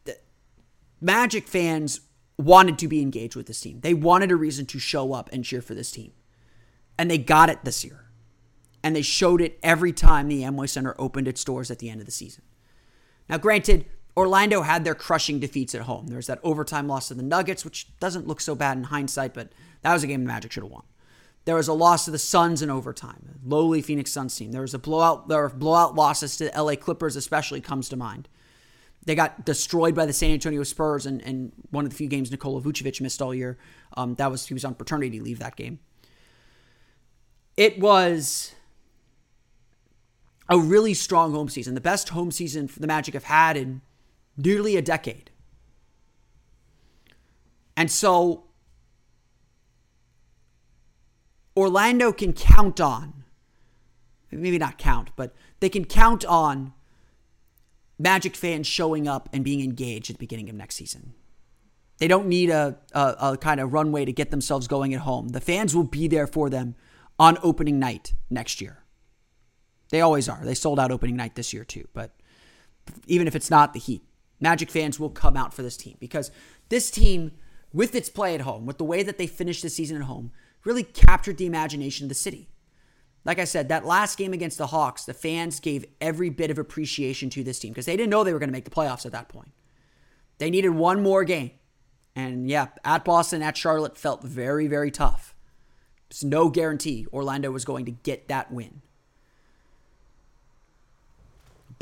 That 0.04 0.22
Magic 1.00 1.46
fans 1.46 2.00
wanted 2.38 2.78
to 2.78 2.88
be 2.88 3.00
engaged 3.00 3.36
with 3.36 3.46
this 3.46 3.60
team. 3.60 3.80
They 3.80 3.94
wanted 3.94 4.30
a 4.30 4.36
reason 4.36 4.66
to 4.66 4.78
show 4.78 5.12
up 5.12 5.30
and 5.32 5.44
cheer 5.44 5.62
for 5.62 5.74
this 5.74 5.90
team. 5.92 6.12
And 6.98 7.10
they 7.10 7.18
got 7.18 7.48
it 7.48 7.64
this 7.64 7.84
year. 7.84 8.06
And 8.82 8.96
they 8.96 9.02
showed 9.02 9.40
it 9.40 9.58
every 9.62 9.92
time 9.92 10.26
the 10.26 10.42
Amway 10.42 10.68
Center 10.68 10.96
opened 10.98 11.28
its 11.28 11.44
doors 11.44 11.70
at 11.70 11.78
the 11.78 11.88
end 11.88 12.00
of 12.00 12.06
the 12.06 12.12
season. 12.12 12.42
Now, 13.28 13.38
granted, 13.38 13.86
Orlando 14.16 14.62
had 14.62 14.84
their 14.84 14.94
crushing 14.94 15.38
defeats 15.38 15.74
at 15.74 15.82
home. 15.82 16.08
There 16.08 16.16
was 16.16 16.26
that 16.26 16.40
overtime 16.42 16.86
loss 16.86 17.08
to 17.08 17.14
the 17.14 17.22
Nuggets, 17.22 17.64
which 17.64 17.86
doesn't 17.98 18.26
look 18.26 18.40
so 18.40 18.54
bad 18.54 18.76
in 18.76 18.84
hindsight, 18.84 19.32
but 19.32 19.52
that 19.82 19.92
was 19.92 20.02
a 20.02 20.06
game 20.06 20.22
the 20.22 20.28
Magic 20.28 20.52
should 20.52 20.62
have 20.62 20.72
won. 20.72 20.84
There 21.44 21.56
was 21.56 21.66
a 21.66 21.72
loss 21.72 22.04
to 22.04 22.10
the 22.10 22.18
Suns 22.18 22.62
in 22.62 22.70
overtime, 22.70 23.40
lowly 23.44 23.82
Phoenix 23.82 24.12
Suns 24.12 24.36
team. 24.36 24.52
There 24.52 24.60
was 24.60 24.74
a 24.74 24.78
blowout. 24.78 25.28
There 25.28 25.42
were 25.42 25.48
blowout 25.48 25.94
losses 25.94 26.36
to 26.36 26.44
the 26.44 26.62
LA 26.62 26.76
Clippers, 26.76 27.16
especially 27.16 27.60
comes 27.60 27.88
to 27.88 27.96
mind. 27.96 28.28
They 29.04 29.16
got 29.16 29.44
destroyed 29.44 29.96
by 29.96 30.06
the 30.06 30.12
San 30.12 30.30
Antonio 30.30 30.62
Spurs, 30.62 31.06
and, 31.06 31.20
and 31.22 31.52
one 31.70 31.84
of 31.84 31.90
the 31.90 31.96
few 31.96 32.06
games 32.06 32.30
Nikola 32.30 32.60
Vucevic 32.60 33.00
missed 33.00 33.20
all 33.20 33.34
year. 33.34 33.58
Um, 33.96 34.14
that 34.16 34.30
was 34.30 34.46
he 34.46 34.54
was 34.54 34.64
on 34.64 34.74
paternity 34.74 35.18
leave 35.18 35.40
that 35.40 35.56
game. 35.56 35.80
It 37.56 37.80
was 37.80 38.54
a 40.48 40.58
really 40.58 40.94
strong 40.94 41.32
home 41.32 41.48
season, 41.48 41.74
the 41.74 41.80
best 41.80 42.10
home 42.10 42.30
season 42.30 42.70
the 42.76 42.86
Magic 42.86 43.14
have 43.14 43.24
had 43.24 43.56
in 43.56 43.80
nearly 44.36 44.76
a 44.76 44.82
decade. 44.82 45.30
And 47.76 47.90
so 47.90 48.44
Orlando 51.56 52.12
can 52.12 52.32
count 52.32 52.80
on, 52.80 53.24
maybe 54.30 54.58
not 54.58 54.78
count, 54.78 55.10
but 55.16 55.34
they 55.60 55.68
can 55.68 55.84
count 55.84 56.24
on 56.24 56.72
Magic 57.98 58.34
fans 58.34 58.66
showing 58.66 59.06
up 59.06 59.28
and 59.32 59.44
being 59.44 59.60
engaged 59.60 60.10
at 60.10 60.16
the 60.16 60.18
beginning 60.18 60.48
of 60.48 60.56
next 60.56 60.74
season. 60.74 61.14
They 61.98 62.08
don't 62.08 62.26
need 62.26 62.50
a, 62.50 62.76
a, 62.92 63.14
a, 63.20 63.36
kind 63.36 63.60
of 63.60 63.72
runway 63.72 64.04
to 64.04 64.12
get 64.12 64.32
themselves 64.32 64.66
going 64.66 64.92
at 64.92 65.02
home. 65.02 65.28
The 65.28 65.40
fans 65.40 65.76
will 65.76 65.84
be 65.84 66.08
there 66.08 66.26
for 66.26 66.50
them 66.50 66.74
on 67.16 67.38
opening 67.44 67.78
night 67.78 68.14
next 68.28 68.60
year. 68.60 68.82
They 69.90 70.00
always 70.00 70.28
are. 70.28 70.40
They 70.44 70.54
sold 70.54 70.80
out 70.80 70.90
opening 70.90 71.14
night 71.14 71.36
this 71.36 71.52
year 71.52 71.64
too. 71.64 71.86
But 71.92 72.10
even 73.06 73.28
if 73.28 73.36
it's 73.36 73.50
not 73.50 73.72
the 73.72 73.78
Heat, 73.78 74.02
Magic 74.42 74.72
fans 74.72 74.98
will 74.98 75.08
come 75.08 75.36
out 75.36 75.54
for 75.54 75.62
this 75.62 75.76
team 75.76 75.96
because 76.00 76.32
this 76.68 76.90
team, 76.90 77.30
with 77.72 77.94
its 77.94 78.08
play 78.08 78.34
at 78.34 78.40
home, 78.40 78.66
with 78.66 78.76
the 78.76 78.84
way 78.84 79.04
that 79.04 79.16
they 79.16 79.28
finished 79.28 79.62
the 79.62 79.70
season 79.70 79.96
at 79.96 80.02
home, 80.02 80.32
really 80.64 80.82
captured 80.82 81.38
the 81.38 81.46
imagination 81.46 82.06
of 82.06 82.08
the 82.08 82.16
city. 82.16 82.48
Like 83.24 83.38
I 83.38 83.44
said, 83.44 83.68
that 83.68 83.86
last 83.86 84.18
game 84.18 84.32
against 84.32 84.58
the 84.58 84.66
Hawks, 84.66 85.04
the 85.04 85.14
fans 85.14 85.60
gave 85.60 85.84
every 86.00 86.28
bit 86.28 86.50
of 86.50 86.58
appreciation 86.58 87.30
to 87.30 87.44
this 87.44 87.60
team 87.60 87.70
because 87.70 87.86
they 87.86 87.96
didn't 87.96 88.10
know 88.10 88.24
they 88.24 88.32
were 88.32 88.40
going 88.40 88.48
to 88.48 88.52
make 88.52 88.64
the 88.64 88.70
playoffs 88.72 89.06
at 89.06 89.12
that 89.12 89.28
point. 89.28 89.52
They 90.38 90.50
needed 90.50 90.70
one 90.70 91.04
more 91.04 91.22
game. 91.22 91.52
And 92.16 92.50
yeah, 92.50 92.66
at 92.84 93.04
Boston, 93.04 93.42
at 93.42 93.56
Charlotte 93.56 93.96
felt 93.96 94.24
very, 94.24 94.66
very 94.66 94.90
tough. 94.90 95.36
There's 96.10 96.24
no 96.24 96.50
guarantee 96.50 97.06
Orlando 97.12 97.52
was 97.52 97.64
going 97.64 97.84
to 97.84 97.92
get 97.92 98.26
that 98.26 98.50
win. 98.50 98.82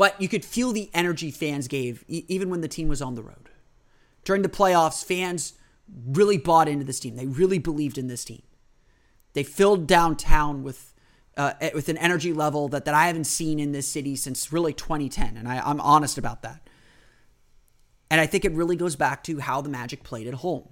But 0.01 0.19
you 0.19 0.29
could 0.29 0.47
feel 0.47 0.73
the 0.73 0.89
energy 0.95 1.31
fans 1.31 1.69
gave 1.69 2.07
even 2.09 2.49
when 2.49 2.63
the 2.63 2.69
team 2.69 2.89
was 2.89 3.03
on 3.03 3.17
the 3.17 3.23
road. 3.23 3.51
During 4.25 4.41
the 4.41 4.49
playoffs, 4.49 5.05
fans 5.05 5.53
really 6.07 6.39
bought 6.39 6.69
into 6.69 6.87
this 6.87 7.01
team. 7.01 7.17
They 7.17 7.27
really 7.27 7.59
believed 7.59 7.99
in 7.99 8.07
this 8.07 8.25
team. 8.25 8.41
They 9.35 9.43
filled 9.43 9.87
downtown 9.87 10.63
with 10.63 10.95
uh, 11.37 11.53
with 11.75 11.91
an 11.91 11.99
energy 11.99 12.33
level 12.33 12.67
that, 12.69 12.87
that 12.87 12.95
I 12.95 13.09
haven't 13.09 13.25
seen 13.25 13.61
in 13.61 13.73
this 13.73 13.87
city 13.87 14.17
since 14.17 14.51
really 14.51 14.73
2010, 14.73 15.37
and 15.37 15.47
I, 15.47 15.59
I'm 15.59 15.83
honest 15.83 16.17
about 16.17 16.41
that. 16.41 16.67
And 18.11 18.23
I 18.23 18.27
think 18.27 18.47
it 18.47 18.53
really 18.53 18.77
goes 18.77 18.97
back 18.97 19.23
to 19.25 19.41
how 19.41 19.61
the 19.61 19.69
Magic 19.69 20.03
played 20.03 20.27
at 20.27 20.33
home. 20.33 20.71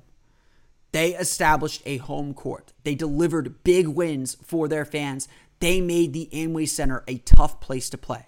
They 0.92 1.14
established 1.14 1.82
a 1.84 1.98
home 1.98 2.32
court. 2.32 2.72
They 2.82 2.94
delivered 2.94 3.62
big 3.62 3.88
wins 3.88 4.38
for 4.42 4.68
their 4.68 4.86
fans. 4.86 5.28
They 5.60 5.82
made 5.82 6.14
the 6.14 6.30
Amway 6.32 6.66
Center 6.66 7.04
a 7.06 7.18
tough 7.18 7.60
place 7.60 7.90
to 7.90 7.98
play. 7.98 8.24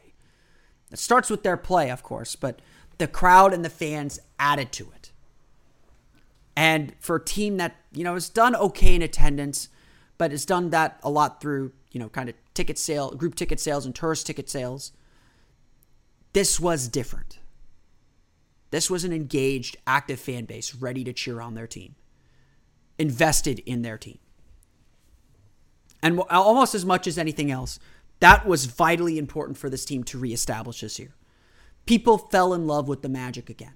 It 0.91 0.99
starts 0.99 1.31
with 1.31 1.43
their 1.43 1.57
play, 1.57 1.91
of 1.91 2.03
course, 2.03 2.37
but 2.37 2.61
the 2.99 3.07
crowd 3.07 3.55
and 3.55 3.65
the 3.65 3.71
fans 3.71 4.21
added 4.39 4.73
to 4.73 4.91
it. 4.95 5.13
And 6.57 6.95
for 6.99 7.17
a 7.17 7.25
team 7.25 7.57
that, 7.59 7.77
you 7.93 8.05
know, 8.05 8.15
has 8.15 8.29
done 8.29 8.55
okay 8.57 8.95
in 8.95 9.03
attendance, 9.03 9.69
but 10.19 10.33
has 10.33 10.45
done 10.45 10.71
that 10.71 11.01
a 11.03 11.11
lot 11.11 11.41
through, 11.41 11.73
you 11.93 12.01
know, 12.01 12.09
kind 12.09 12.29
of 12.29 12.35
ticket 12.55 12.79
sale, 12.79 13.13
group 13.13 13.35
ticket 13.35 13.61
sales 13.61 13.87
and 13.87 13.95
tourist 13.95 14.27
ticket 14.27 14.51
sales, 14.51 14.93
this 16.33 16.61
was 16.61 16.89
different. 16.89 17.39
This 18.71 18.91
was 18.91 19.05
an 19.05 19.13
engaged, 19.13 19.77
active 19.87 20.21
fan 20.21 20.45
base 20.45 20.75
ready 20.75 21.03
to 21.05 21.13
cheer 21.13 21.41
on 21.41 21.55
their 21.55 21.67
team, 21.67 21.95
invested 22.99 23.61
in 23.61 23.83
their 23.83 23.99
team. 23.99 24.19
And 26.03 26.21
almost 26.31 26.75
as 26.75 26.85
much 26.85 27.07
as 27.07 27.19
anything 27.19 27.51
else, 27.51 27.79
that 28.21 28.47
was 28.47 28.67
vitally 28.67 29.19
important 29.19 29.59
for 29.59 29.69
this 29.69 29.85
team 29.85 30.05
to 30.05 30.19
reestablish 30.19 30.81
this 30.81 30.99
year. 30.99 31.15
People 31.87 32.19
fell 32.19 32.55
in 32.55 32.67
love 32.67 32.89
with 32.89 33.03
the 33.03 33.09
Magic 33.09 33.51
again. 33.51 33.75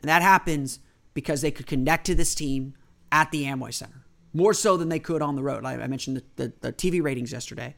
And 0.00 0.08
that 0.08 0.22
happens 0.22 0.80
because 1.14 1.40
they 1.40 1.50
could 1.50 1.66
connect 1.66 2.06
to 2.06 2.14
this 2.14 2.34
team 2.34 2.74
at 3.10 3.30
the 3.30 3.44
Amway 3.44 3.74
Center 3.74 4.04
more 4.32 4.54
so 4.54 4.76
than 4.76 4.88
they 4.88 4.98
could 4.98 5.22
on 5.22 5.34
the 5.34 5.42
road. 5.42 5.64
I, 5.64 5.86
mentioned 5.86 6.16
the, 6.16 6.24
the, 6.36 6.52
the 6.60 6.72
TV 6.72 7.02
ratings 7.02 7.32
yesterday, 7.32 7.74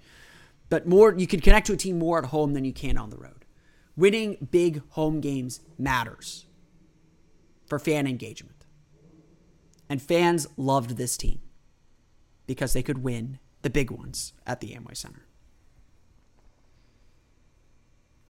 but 0.68 0.86
more 0.86 1.14
you 1.16 1.26
can 1.26 1.40
connect 1.40 1.66
to 1.68 1.72
a 1.72 1.76
team 1.76 1.98
more 1.98 2.18
at 2.18 2.26
home 2.26 2.52
than 2.52 2.64
you 2.64 2.72
can 2.72 2.98
on 2.98 3.10
the 3.10 3.16
road. 3.16 3.44
Winning 3.96 4.48
big 4.50 4.82
home 4.90 5.20
games 5.20 5.60
matters 5.78 6.46
for 7.66 7.78
fan 7.78 8.06
engagement. 8.06 8.64
And 9.88 10.00
fans 10.00 10.46
loved 10.56 10.96
this 10.96 11.16
team 11.16 11.40
because 12.46 12.72
they 12.72 12.82
could 12.82 13.02
win 13.02 13.38
the 13.62 13.70
big 13.70 13.90
ones 13.90 14.32
at 14.46 14.60
the 14.60 14.74
Amway 14.74 14.96
Center. 14.96 15.26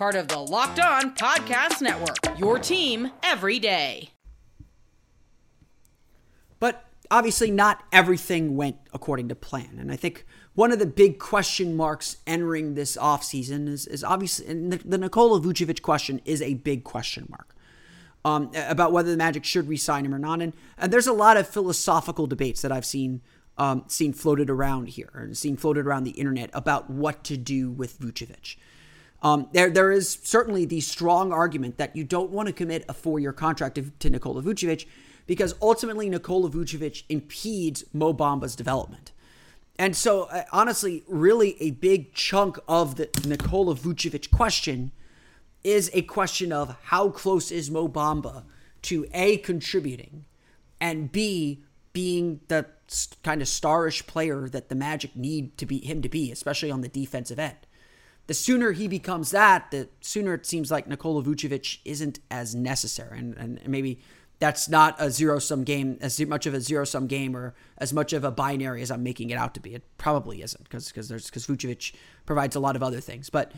part 0.00 0.14
of 0.14 0.28
the 0.28 0.38
Locked 0.38 0.80
On 0.80 1.14
Podcast 1.14 1.82
Network. 1.82 2.38
Your 2.38 2.58
team 2.58 3.10
every 3.22 3.58
day. 3.58 4.08
But 6.58 6.86
obviously, 7.10 7.50
not 7.50 7.84
everything 7.92 8.56
went 8.56 8.76
according 8.94 9.28
to 9.28 9.34
plan. 9.34 9.76
And 9.78 9.92
I 9.92 9.96
think 9.96 10.24
one 10.54 10.72
of 10.72 10.78
the 10.78 10.86
big 10.86 11.18
question 11.18 11.76
marks 11.76 12.16
entering 12.26 12.76
this 12.76 12.96
offseason 12.96 13.68
is, 13.68 13.86
is 13.86 14.02
obviously, 14.02 14.46
and 14.46 14.72
the, 14.72 14.78
the 14.78 14.96
Nikola 14.96 15.38
Vucevic 15.38 15.82
question 15.82 16.22
is 16.24 16.40
a 16.40 16.54
big 16.54 16.82
question 16.82 17.26
mark. 17.28 17.54
Um, 18.24 18.50
about 18.54 18.92
whether 18.92 19.10
the 19.10 19.18
Magic 19.18 19.44
should 19.44 19.68
resign 19.68 20.06
him 20.06 20.14
or 20.14 20.18
not, 20.18 20.40
and, 20.40 20.54
and 20.78 20.90
there's 20.90 21.08
a 21.08 21.12
lot 21.12 21.36
of 21.36 21.46
philosophical 21.46 22.26
debates 22.26 22.62
that 22.62 22.72
I've 22.72 22.86
seen 22.86 23.20
um, 23.58 23.84
seen 23.86 24.14
floated 24.14 24.48
around 24.48 24.88
here 24.88 25.10
and 25.12 25.36
seen 25.36 25.58
floated 25.58 25.86
around 25.86 26.04
the 26.04 26.12
internet 26.12 26.48
about 26.54 26.88
what 26.88 27.22
to 27.24 27.36
do 27.36 27.70
with 27.70 28.00
Vucevic. 28.00 28.56
Um, 29.22 29.48
there, 29.52 29.70
there 29.70 29.92
is 29.92 30.18
certainly 30.22 30.64
the 30.64 30.80
strong 30.80 31.32
argument 31.32 31.76
that 31.78 31.94
you 31.94 32.04
don't 32.04 32.30
want 32.30 32.46
to 32.46 32.52
commit 32.52 32.84
a 32.88 32.94
four-year 32.94 33.32
contract 33.32 33.74
to, 33.74 33.90
to 33.98 34.10
Nikola 34.10 34.42
Vucevic 34.42 34.86
because 35.26 35.54
ultimately 35.60 36.08
Nikola 36.08 36.50
Vucevic 36.50 37.04
impedes 37.08 37.84
Mo 37.92 38.14
Bamba's 38.14 38.56
development. 38.56 39.12
And 39.78 39.94
so, 39.94 40.24
uh, 40.24 40.44
honestly, 40.52 41.04
really 41.06 41.60
a 41.60 41.70
big 41.72 42.12
chunk 42.14 42.58
of 42.66 42.96
the 42.96 43.08
Nikola 43.26 43.74
Vucevic 43.74 44.30
question 44.30 44.90
is 45.62 45.90
a 45.92 46.02
question 46.02 46.52
of 46.52 46.76
how 46.84 47.10
close 47.10 47.50
is 47.50 47.70
Mo 47.70 47.88
Bamba 47.88 48.44
to 48.82 49.06
A, 49.12 49.36
contributing, 49.38 50.24
and 50.80 51.12
B, 51.12 51.62
being 51.92 52.40
the 52.48 52.66
kind 53.22 53.42
of 53.42 53.48
starish 53.48 54.06
player 54.06 54.48
that 54.48 54.70
the 54.70 54.74
Magic 54.74 55.14
need 55.14 55.58
to 55.58 55.66
be 55.66 55.78
him 55.78 56.00
to 56.02 56.08
be, 56.08 56.32
especially 56.32 56.70
on 56.70 56.80
the 56.80 56.88
defensive 56.88 57.38
end 57.38 57.56
the 58.30 58.34
sooner 58.34 58.70
he 58.70 58.86
becomes 58.86 59.32
that, 59.32 59.72
the 59.72 59.88
sooner 60.00 60.34
it 60.34 60.46
seems 60.46 60.70
like 60.70 60.86
Nikola 60.86 61.20
Vucevic 61.20 61.78
isn't 61.84 62.20
as 62.30 62.54
necessary. 62.54 63.18
And, 63.18 63.36
and 63.36 63.60
maybe 63.66 63.98
that's 64.38 64.68
not 64.68 64.94
a 65.00 65.10
zero 65.10 65.40
sum 65.40 65.64
game, 65.64 65.98
as 66.00 66.20
much 66.20 66.46
of 66.46 66.54
a 66.54 66.60
zero 66.60 66.84
sum 66.84 67.08
game 67.08 67.36
or 67.36 67.56
as 67.78 67.92
much 67.92 68.12
of 68.12 68.22
a 68.22 68.30
binary 68.30 68.82
as 68.82 68.90
I'm 68.92 69.02
making 69.02 69.30
it 69.30 69.34
out 69.36 69.52
to 69.54 69.60
be. 69.60 69.74
It 69.74 69.82
probably 69.98 70.42
isn't 70.42 70.62
because 70.62 70.92
because 70.92 71.10
Vucevic 71.10 71.92
provides 72.24 72.54
a 72.54 72.60
lot 72.60 72.76
of 72.76 72.84
other 72.84 73.00
things. 73.00 73.30
But 73.30 73.50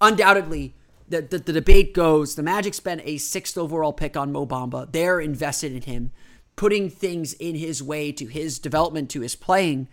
undoubtedly, 0.00 0.74
the, 1.06 1.20
the, 1.20 1.36
the 1.36 1.52
debate 1.52 1.92
goes 1.92 2.34
the 2.34 2.42
Magic 2.42 2.72
spent 2.72 3.02
a 3.04 3.18
sixth 3.18 3.58
overall 3.58 3.92
pick 3.92 4.16
on 4.16 4.32
Mo 4.32 4.46
Bamba. 4.46 4.90
They're 4.90 5.20
invested 5.20 5.72
in 5.72 5.82
him. 5.82 6.12
Putting 6.56 6.88
things 6.88 7.34
in 7.34 7.56
his 7.56 7.82
way 7.82 8.10
to 8.12 8.24
his 8.24 8.58
development, 8.58 9.10
to 9.10 9.20
his 9.20 9.36
playing, 9.36 9.86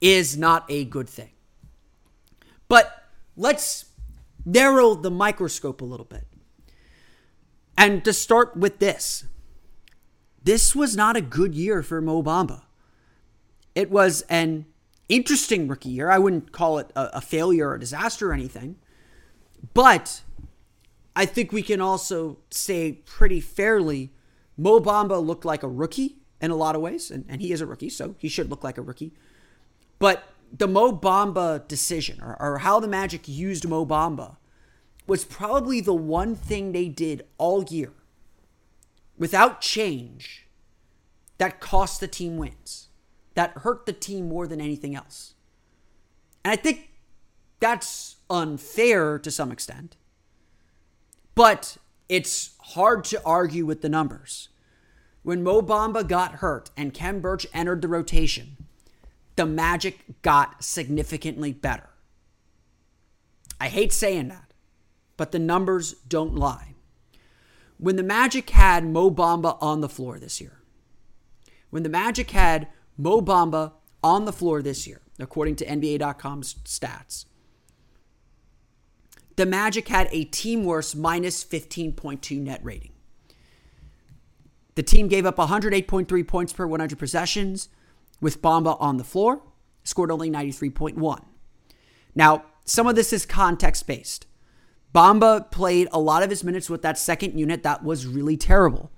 is 0.00 0.36
not 0.36 0.64
a 0.68 0.84
good 0.84 1.08
thing. 1.08 1.30
But 2.68 3.02
let's 3.36 3.86
narrow 4.44 4.94
the 4.94 5.10
microscope 5.10 5.80
a 5.80 5.84
little 5.84 6.06
bit. 6.06 6.24
And 7.76 8.04
to 8.04 8.12
start 8.12 8.56
with 8.56 8.78
this, 8.78 9.24
this 10.42 10.74
was 10.74 10.96
not 10.96 11.16
a 11.16 11.20
good 11.20 11.54
year 11.54 11.82
for 11.82 12.00
Mo 12.00 12.22
Bamba. 12.22 12.62
It 13.74 13.90
was 13.90 14.22
an 14.22 14.66
interesting 15.08 15.68
rookie 15.68 15.90
year. 15.90 16.10
I 16.10 16.18
wouldn't 16.18 16.52
call 16.52 16.78
it 16.78 16.90
a, 16.96 17.18
a 17.18 17.20
failure 17.20 17.68
or 17.68 17.74
a 17.74 17.80
disaster 17.80 18.30
or 18.30 18.32
anything. 18.32 18.76
But 19.74 20.22
I 21.14 21.26
think 21.26 21.52
we 21.52 21.62
can 21.62 21.80
also 21.80 22.38
say 22.50 22.92
pretty 22.92 23.40
fairly 23.40 24.12
Mo 24.56 24.80
Bamba 24.80 25.24
looked 25.24 25.44
like 25.44 25.62
a 25.62 25.68
rookie 25.68 26.16
in 26.40 26.50
a 26.50 26.56
lot 26.56 26.74
of 26.74 26.80
ways, 26.80 27.10
and, 27.10 27.24
and 27.28 27.40
he 27.40 27.52
is 27.52 27.60
a 27.60 27.66
rookie, 27.66 27.88
so 27.88 28.14
he 28.18 28.28
should 28.28 28.50
look 28.50 28.62
like 28.62 28.78
a 28.78 28.82
rookie. 28.82 29.12
But 29.98 30.24
the 30.52 30.68
Mo 30.68 30.92
Bamba 30.92 31.66
decision 31.68 32.20
or, 32.22 32.36
or 32.40 32.58
how 32.58 32.80
the 32.80 32.88
Magic 32.88 33.28
used 33.28 33.68
Mo 33.68 33.84
Bamba 33.84 34.36
was 35.06 35.24
probably 35.24 35.80
the 35.80 35.94
one 35.94 36.34
thing 36.34 36.72
they 36.72 36.88
did 36.88 37.26
all 37.38 37.62
year 37.64 37.92
without 39.16 39.60
change 39.60 40.46
that 41.38 41.60
cost 41.60 42.00
the 42.00 42.08
team 42.08 42.36
wins, 42.36 42.88
that 43.34 43.58
hurt 43.58 43.86
the 43.86 43.92
team 43.92 44.28
more 44.28 44.46
than 44.46 44.60
anything 44.60 44.94
else. 44.94 45.34
And 46.44 46.52
I 46.52 46.56
think 46.56 46.90
that's 47.60 48.16
unfair 48.30 49.18
to 49.18 49.30
some 49.30 49.52
extent, 49.52 49.96
but 51.34 51.76
it's 52.08 52.56
hard 52.60 53.04
to 53.04 53.22
argue 53.24 53.66
with 53.66 53.82
the 53.82 53.88
numbers. 53.88 54.48
When 55.22 55.42
Mo 55.42 55.60
Bamba 55.60 56.06
got 56.06 56.36
hurt 56.36 56.70
and 56.76 56.94
Khem 56.94 57.20
Birch 57.20 57.46
entered 57.52 57.82
the 57.82 57.88
rotation, 57.88 58.65
the 59.36 59.46
Magic 59.46 60.22
got 60.22 60.64
significantly 60.64 61.52
better. 61.52 61.90
I 63.60 63.68
hate 63.68 63.92
saying 63.92 64.28
that, 64.28 64.52
but 65.16 65.32
the 65.32 65.38
numbers 65.38 65.94
don't 66.08 66.34
lie. 66.34 66.74
When 67.78 67.96
the 67.96 68.02
Magic 68.02 68.50
had 68.50 68.84
Mo 68.86 69.10
Bamba 69.10 69.58
on 69.60 69.80
the 69.80 69.88
floor 69.88 70.18
this 70.18 70.40
year, 70.40 70.62
when 71.70 71.82
the 71.82 71.88
Magic 71.88 72.30
had 72.30 72.68
Mo 72.96 73.20
Bamba 73.20 73.72
on 74.02 74.24
the 74.24 74.32
floor 74.32 74.62
this 74.62 74.86
year, 74.86 75.02
according 75.18 75.56
to 75.56 75.66
NBA.com's 75.66 76.54
stats, 76.64 77.26
the 79.36 79.46
Magic 79.46 79.88
had 79.88 80.08
a 80.10 80.24
team 80.24 80.64
worst 80.64 80.96
minus 80.96 81.44
15.2 81.44 82.40
net 82.40 82.60
rating. 82.62 82.92
The 84.74 84.82
team 84.82 85.08
gave 85.08 85.26
up 85.26 85.36
108.3 85.36 86.26
points 86.26 86.52
per 86.52 86.66
100 86.66 86.98
possessions, 86.98 87.68
with 88.20 88.42
Bamba 88.42 88.76
on 88.80 88.96
the 88.96 89.04
floor, 89.04 89.42
scored 89.84 90.10
only 90.10 90.30
93.1. 90.30 91.24
Now, 92.14 92.44
some 92.64 92.86
of 92.86 92.96
this 92.96 93.12
is 93.12 93.26
context 93.26 93.86
based. 93.86 94.26
Bamba 94.94 95.50
played 95.50 95.88
a 95.92 96.00
lot 96.00 96.22
of 96.22 96.30
his 96.30 96.42
minutes 96.42 96.70
with 96.70 96.82
that 96.82 96.98
second 96.98 97.38
unit 97.38 97.62
that 97.62 97.84
was 97.84 98.06
really 98.06 98.36
terrible. 98.36 98.90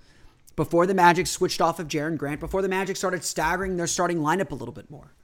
Before 0.55 0.87
the 0.87 0.95
Magic 0.95 1.27
switched 1.27 1.61
off 1.61 1.79
of 1.79 1.89
Jerian 1.89 2.17
Grant, 2.17 2.41
before 2.41 2.63
the 2.63 2.69
Magic 2.69 2.97
started 2.97 3.25
staggering 3.25 3.77
their 3.77 3.87
starting 3.87 4.19
lineup 4.19 4.51
a 4.51 4.55
little 4.55 4.75
bit 4.75 4.91
more. 4.91 5.15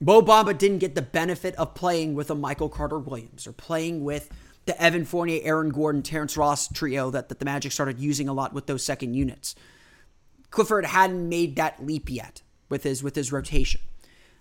Mo 0.00 0.22
Bamba 0.22 0.56
didn't 0.56 0.78
get 0.78 0.94
the 0.94 1.02
benefit 1.02 1.54
of 1.56 1.74
playing 1.74 2.14
with 2.14 2.30
a 2.30 2.34
Michael 2.34 2.68
Carter 2.68 2.98
Williams 2.98 3.46
or 3.46 3.52
playing 3.52 4.04
with 4.04 4.28
the 4.66 4.80
Evan 4.80 5.04
Fournier, 5.04 5.40
Aaron 5.42 5.70
Gordon, 5.70 6.02
Terrence 6.02 6.36
Ross 6.36 6.68
trio 6.68 7.10
that, 7.10 7.28
that 7.28 7.38
the 7.38 7.44
Magic 7.44 7.72
started 7.72 7.98
using 7.98 8.28
a 8.28 8.32
lot 8.32 8.52
with 8.52 8.66
those 8.66 8.84
second 8.84 9.14
units. 9.14 9.54
Clifford 10.50 10.84
hadn't 10.84 11.28
made 11.28 11.56
that 11.56 11.84
leap 11.84 12.10
yet 12.10 12.42
with 12.68 12.82
his 12.82 13.02
with 13.02 13.16
his 13.16 13.32
rotation. 13.32 13.80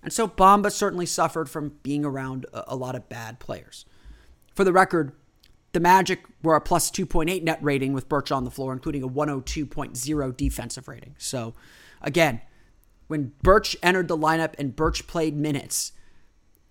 And 0.04 0.14
so 0.14 0.28
Bamba 0.28 0.72
certainly 0.72 1.06
suffered 1.06 1.50
from 1.50 1.74
being 1.84 2.06
around 2.06 2.46
a, 2.54 2.66
a 2.68 2.76
lot 2.76 2.96
of 2.96 3.10
bad 3.10 3.40
players. 3.40 3.86
For 4.56 4.64
the 4.64 4.74
record, 4.74 5.12
the 5.74 5.80
Magic 5.80 6.24
were 6.42 6.56
a 6.56 6.62
plus 6.62 6.90
2.8 6.90 7.44
net 7.44 7.60
rating 7.62 7.94
with 7.94 8.10
Birch 8.10 8.32
on 8.32 8.44
the 8.44 8.52
floor, 8.52 8.74
including 8.74 9.04
a 9.04 9.10
102.0 9.10 10.38
defensive 10.38 10.88
rating. 10.88 11.16
So, 11.18 11.54
again, 12.02 12.42
when 13.08 13.34
Birch 13.44 13.76
entered 13.84 14.08
the 14.08 14.18
lineup 14.18 14.54
and 14.58 14.76
Birch 14.76 15.08
played 15.08 15.36
minutes, 15.36 15.92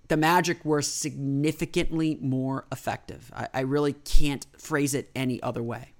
the 0.08 0.16
Magic 0.16 0.64
were 0.64 0.82
significantly 0.82 2.18
more 2.20 2.66
effective. 2.70 3.30
I, 3.34 3.48
I 3.54 3.60
really 3.60 3.92
can't 3.92 4.46
phrase 4.58 4.94
it 4.94 5.10
any 5.14 5.42
other 5.42 5.62
way. 5.62 5.92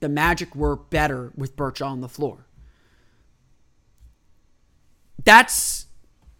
The 0.00 0.08
Magic 0.08 0.54
were 0.54 0.76
better 0.76 1.32
with 1.36 1.56
Birch 1.56 1.82
on 1.82 2.00
the 2.00 2.08
floor. 2.08 2.46
That's, 5.24 5.86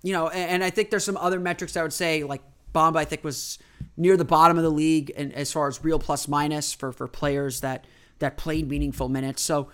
you 0.02 0.12
know, 0.12 0.28
and, 0.28 0.50
and 0.50 0.64
I 0.64 0.70
think 0.70 0.90
there's 0.90 1.04
some 1.04 1.16
other 1.16 1.40
metrics 1.40 1.76
I 1.76 1.82
would 1.82 1.92
say, 1.92 2.25
like 2.25 2.42
Bamba, 2.75 2.97
I 2.97 3.04
think 3.04 3.25
was 3.25 3.58
near 3.97 4.16
the 4.16 4.25
bottom 4.25 4.56
of 4.56 4.62
the 4.62 4.70
league 4.70 5.12
and 5.16 5.32
as 5.35 5.52
far 5.52 5.68
as 5.68 5.82
real 5.85 5.99
plus 5.99 6.28
minus 6.28 6.73
for 6.73 6.92
for 6.92 7.08
players 7.08 7.61
that 7.61 7.85
that 8.20 8.37
played 8.37 8.68
meaningful 8.68 9.08
minutes. 9.08 9.42
So 9.42 9.68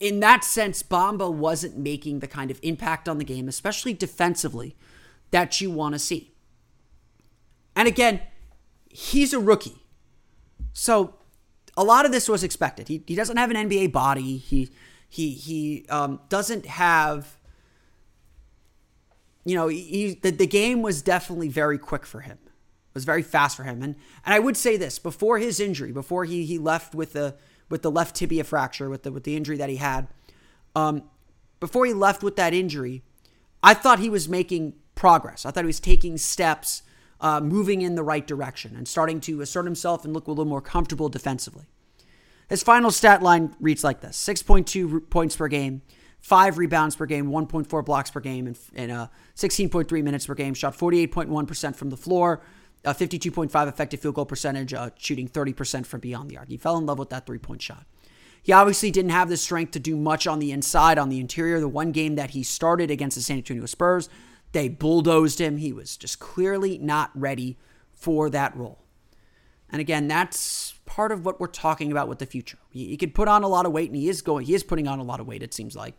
in 0.00 0.20
that 0.20 0.42
sense, 0.42 0.82
Bamba 0.82 1.32
wasn't 1.32 1.76
making 1.76 2.20
the 2.20 2.26
kind 2.26 2.50
of 2.50 2.58
impact 2.62 3.08
on 3.08 3.18
the 3.18 3.24
game, 3.24 3.48
especially 3.48 3.92
defensively, 3.92 4.74
that 5.30 5.60
you 5.60 5.70
want 5.70 5.94
to 5.94 5.98
see. 5.98 6.32
And 7.76 7.86
again, 7.86 8.22
he's 8.88 9.34
a 9.34 9.38
rookie. 9.38 9.82
So 10.72 11.14
a 11.76 11.84
lot 11.84 12.06
of 12.06 12.12
this 12.12 12.28
was 12.28 12.42
expected. 12.42 12.88
He, 12.88 13.04
he 13.06 13.14
doesn't 13.14 13.36
have 13.36 13.50
an 13.50 13.68
NBA 13.68 13.92
body. 13.92 14.38
He 14.38 14.70
he 15.08 15.32
he 15.32 15.86
um, 15.88 16.20
doesn't 16.28 16.66
have 16.66 17.36
you 19.44 19.54
know, 19.54 19.68
he, 19.68 20.18
the, 20.20 20.30
the 20.30 20.46
game 20.46 20.82
was 20.82 21.02
definitely 21.02 21.48
very 21.48 21.78
quick 21.78 22.06
for 22.06 22.20
him. 22.20 22.38
It 22.44 22.94
was 22.94 23.04
very 23.04 23.22
fast 23.22 23.56
for 23.56 23.64
him. 23.64 23.82
And 23.82 23.94
and 24.24 24.34
I 24.34 24.38
would 24.38 24.56
say 24.56 24.76
this, 24.76 24.98
before 24.98 25.38
his 25.38 25.60
injury, 25.60 25.92
before 25.92 26.24
he 26.24 26.44
he 26.44 26.58
left 26.58 26.94
with 26.94 27.12
the 27.12 27.36
with 27.68 27.82
the 27.82 27.90
left 27.90 28.16
tibia 28.16 28.44
fracture, 28.44 28.90
with 28.90 29.04
the 29.04 29.12
with 29.12 29.24
the 29.24 29.36
injury 29.36 29.56
that 29.56 29.68
he 29.68 29.76
had, 29.76 30.08
um, 30.74 31.04
before 31.60 31.86
he 31.86 31.92
left 31.92 32.22
with 32.22 32.36
that 32.36 32.52
injury, 32.52 33.02
I 33.62 33.74
thought 33.74 34.00
he 34.00 34.10
was 34.10 34.28
making 34.28 34.74
progress. 34.94 35.46
I 35.46 35.50
thought 35.50 35.64
he 35.64 35.68
was 35.68 35.80
taking 35.80 36.18
steps, 36.18 36.82
uh, 37.20 37.40
moving 37.40 37.82
in 37.82 37.94
the 37.94 38.02
right 38.02 38.26
direction, 38.26 38.74
and 38.76 38.88
starting 38.88 39.20
to 39.20 39.40
assert 39.40 39.64
himself 39.64 40.04
and 40.04 40.12
look 40.12 40.26
a 40.26 40.30
little 40.30 40.44
more 40.44 40.60
comfortable 40.60 41.08
defensively. 41.08 41.66
His 42.48 42.64
final 42.64 42.90
stat 42.90 43.22
line 43.22 43.54
reads 43.60 43.84
like 43.84 44.00
this: 44.00 44.16
6.2 44.18 45.08
points 45.10 45.36
per 45.36 45.46
game, 45.46 45.82
five 46.20 46.58
rebounds 46.58 46.96
per 46.96 47.06
game, 47.06 47.26
1.4 47.26 47.84
blocks 47.84 48.10
per 48.10 48.20
game, 48.20 48.46
and, 48.46 48.58
and 48.74 48.92
uh, 48.92 49.06
16.3 49.36 50.02
minutes 50.02 50.26
per 50.26 50.34
game. 50.34 50.54
Shot 50.54 50.76
48.1% 50.76 51.74
from 51.76 51.90
the 51.90 51.96
floor, 51.96 52.42
uh, 52.84 52.92
52.5 52.92 53.68
effective 53.68 54.00
field 54.00 54.14
goal 54.14 54.26
percentage, 54.26 54.72
uh, 54.72 54.90
shooting 54.98 55.28
30% 55.28 55.86
from 55.86 56.00
beyond 56.00 56.30
the 56.30 56.38
arc. 56.38 56.48
He 56.48 56.56
fell 56.56 56.76
in 56.76 56.86
love 56.86 56.98
with 56.98 57.10
that 57.10 57.26
three 57.26 57.38
point 57.38 57.62
shot. 57.62 57.86
He 58.42 58.52
obviously 58.52 58.90
didn't 58.90 59.10
have 59.10 59.28
the 59.28 59.36
strength 59.36 59.72
to 59.72 59.80
do 59.80 59.96
much 59.96 60.26
on 60.26 60.38
the 60.38 60.50
inside, 60.50 60.98
on 60.98 61.10
the 61.10 61.20
interior. 61.20 61.60
The 61.60 61.68
one 61.68 61.92
game 61.92 62.14
that 62.14 62.30
he 62.30 62.42
started 62.42 62.90
against 62.90 63.16
the 63.16 63.22
San 63.22 63.36
Antonio 63.38 63.66
Spurs, 63.66 64.08
they 64.52 64.68
bulldozed 64.68 65.40
him. 65.40 65.58
He 65.58 65.72
was 65.72 65.96
just 65.96 66.20
clearly 66.20 66.78
not 66.78 67.10
ready 67.14 67.58
for 67.90 68.30
that 68.30 68.56
role. 68.56 68.78
And 69.68 69.80
again, 69.80 70.08
that's 70.08 70.74
part 71.00 71.12
of 71.12 71.24
what 71.24 71.40
we're 71.40 71.46
talking 71.46 71.90
about 71.90 72.08
with 72.08 72.18
the 72.18 72.26
future. 72.26 72.58
He, 72.68 72.88
he 72.88 72.98
could 72.98 73.14
put 73.14 73.26
on 73.26 73.42
a 73.42 73.48
lot 73.48 73.64
of 73.64 73.72
weight, 73.72 73.88
and 73.88 73.96
he 73.96 74.10
is 74.10 74.20
going. 74.20 74.44
He 74.44 74.52
is 74.52 74.62
putting 74.62 74.86
on 74.86 74.98
a 74.98 75.02
lot 75.02 75.18
of 75.18 75.26
weight. 75.26 75.42
It 75.42 75.54
seems 75.54 75.74
like 75.74 75.94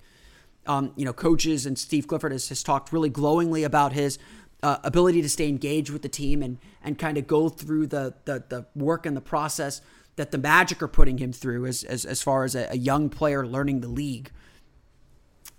um, 0.67 0.93
you 0.95 1.05
know, 1.05 1.11
coaches 1.11 1.65
and 1.65 1.75
Steve 1.75 2.05
Clifford 2.05 2.31
has, 2.31 2.49
has 2.49 2.61
talked 2.61 2.93
really 2.93 3.09
glowingly 3.09 3.63
about 3.63 3.93
his 3.93 4.19
uh, 4.61 4.77
ability 4.83 5.23
to 5.23 5.27
stay 5.27 5.49
engaged 5.49 5.89
with 5.89 6.03
the 6.03 6.09
team 6.09 6.43
and 6.43 6.59
and 6.83 6.99
kind 6.99 7.17
of 7.17 7.25
go 7.25 7.49
through 7.49 7.87
the, 7.87 8.13
the 8.25 8.43
the 8.47 8.67
work 8.75 9.07
and 9.07 9.17
the 9.17 9.21
process 9.21 9.81
that 10.17 10.29
the 10.29 10.37
Magic 10.37 10.83
are 10.83 10.87
putting 10.87 11.17
him 11.17 11.33
through 11.33 11.65
as 11.65 11.83
as, 11.83 12.05
as 12.05 12.21
far 12.21 12.43
as 12.43 12.53
a, 12.53 12.67
a 12.69 12.77
young 12.77 13.09
player 13.09 13.43
learning 13.43 13.81
the 13.81 13.87
league. 13.87 14.29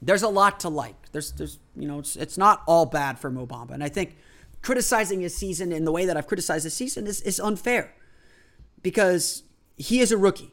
There's 0.00 0.22
a 0.22 0.28
lot 0.28 0.60
to 0.60 0.68
like. 0.68 1.10
There's 1.10 1.32
there's 1.32 1.58
you 1.74 1.88
know 1.88 1.98
it's 1.98 2.14
it's 2.14 2.38
not 2.38 2.62
all 2.68 2.86
bad 2.86 3.18
for 3.18 3.28
Mo 3.28 3.44
Bamba, 3.44 3.72
and 3.72 3.82
I 3.82 3.88
think 3.88 4.18
criticizing 4.62 5.20
his 5.20 5.36
season 5.36 5.72
in 5.72 5.84
the 5.84 5.90
way 5.90 6.06
that 6.06 6.16
I've 6.16 6.28
criticized 6.28 6.62
his 6.62 6.74
season 6.74 7.08
is 7.08 7.20
is 7.22 7.40
unfair 7.40 7.92
because 8.82 9.42
he 9.76 10.00
is 10.00 10.12
a 10.12 10.16
rookie, 10.16 10.52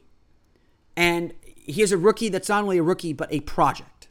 and 0.96 1.34
he 1.44 1.82
is 1.82 1.92
a 1.92 1.98
rookie 1.98 2.30
that's 2.30 2.50
not 2.50 2.64
only 2.64 2.78
a 2.78 2.84
rookie 2.84 3.14
but 3.14 3.32
a 3.32 3.42
project. 3.42 4.08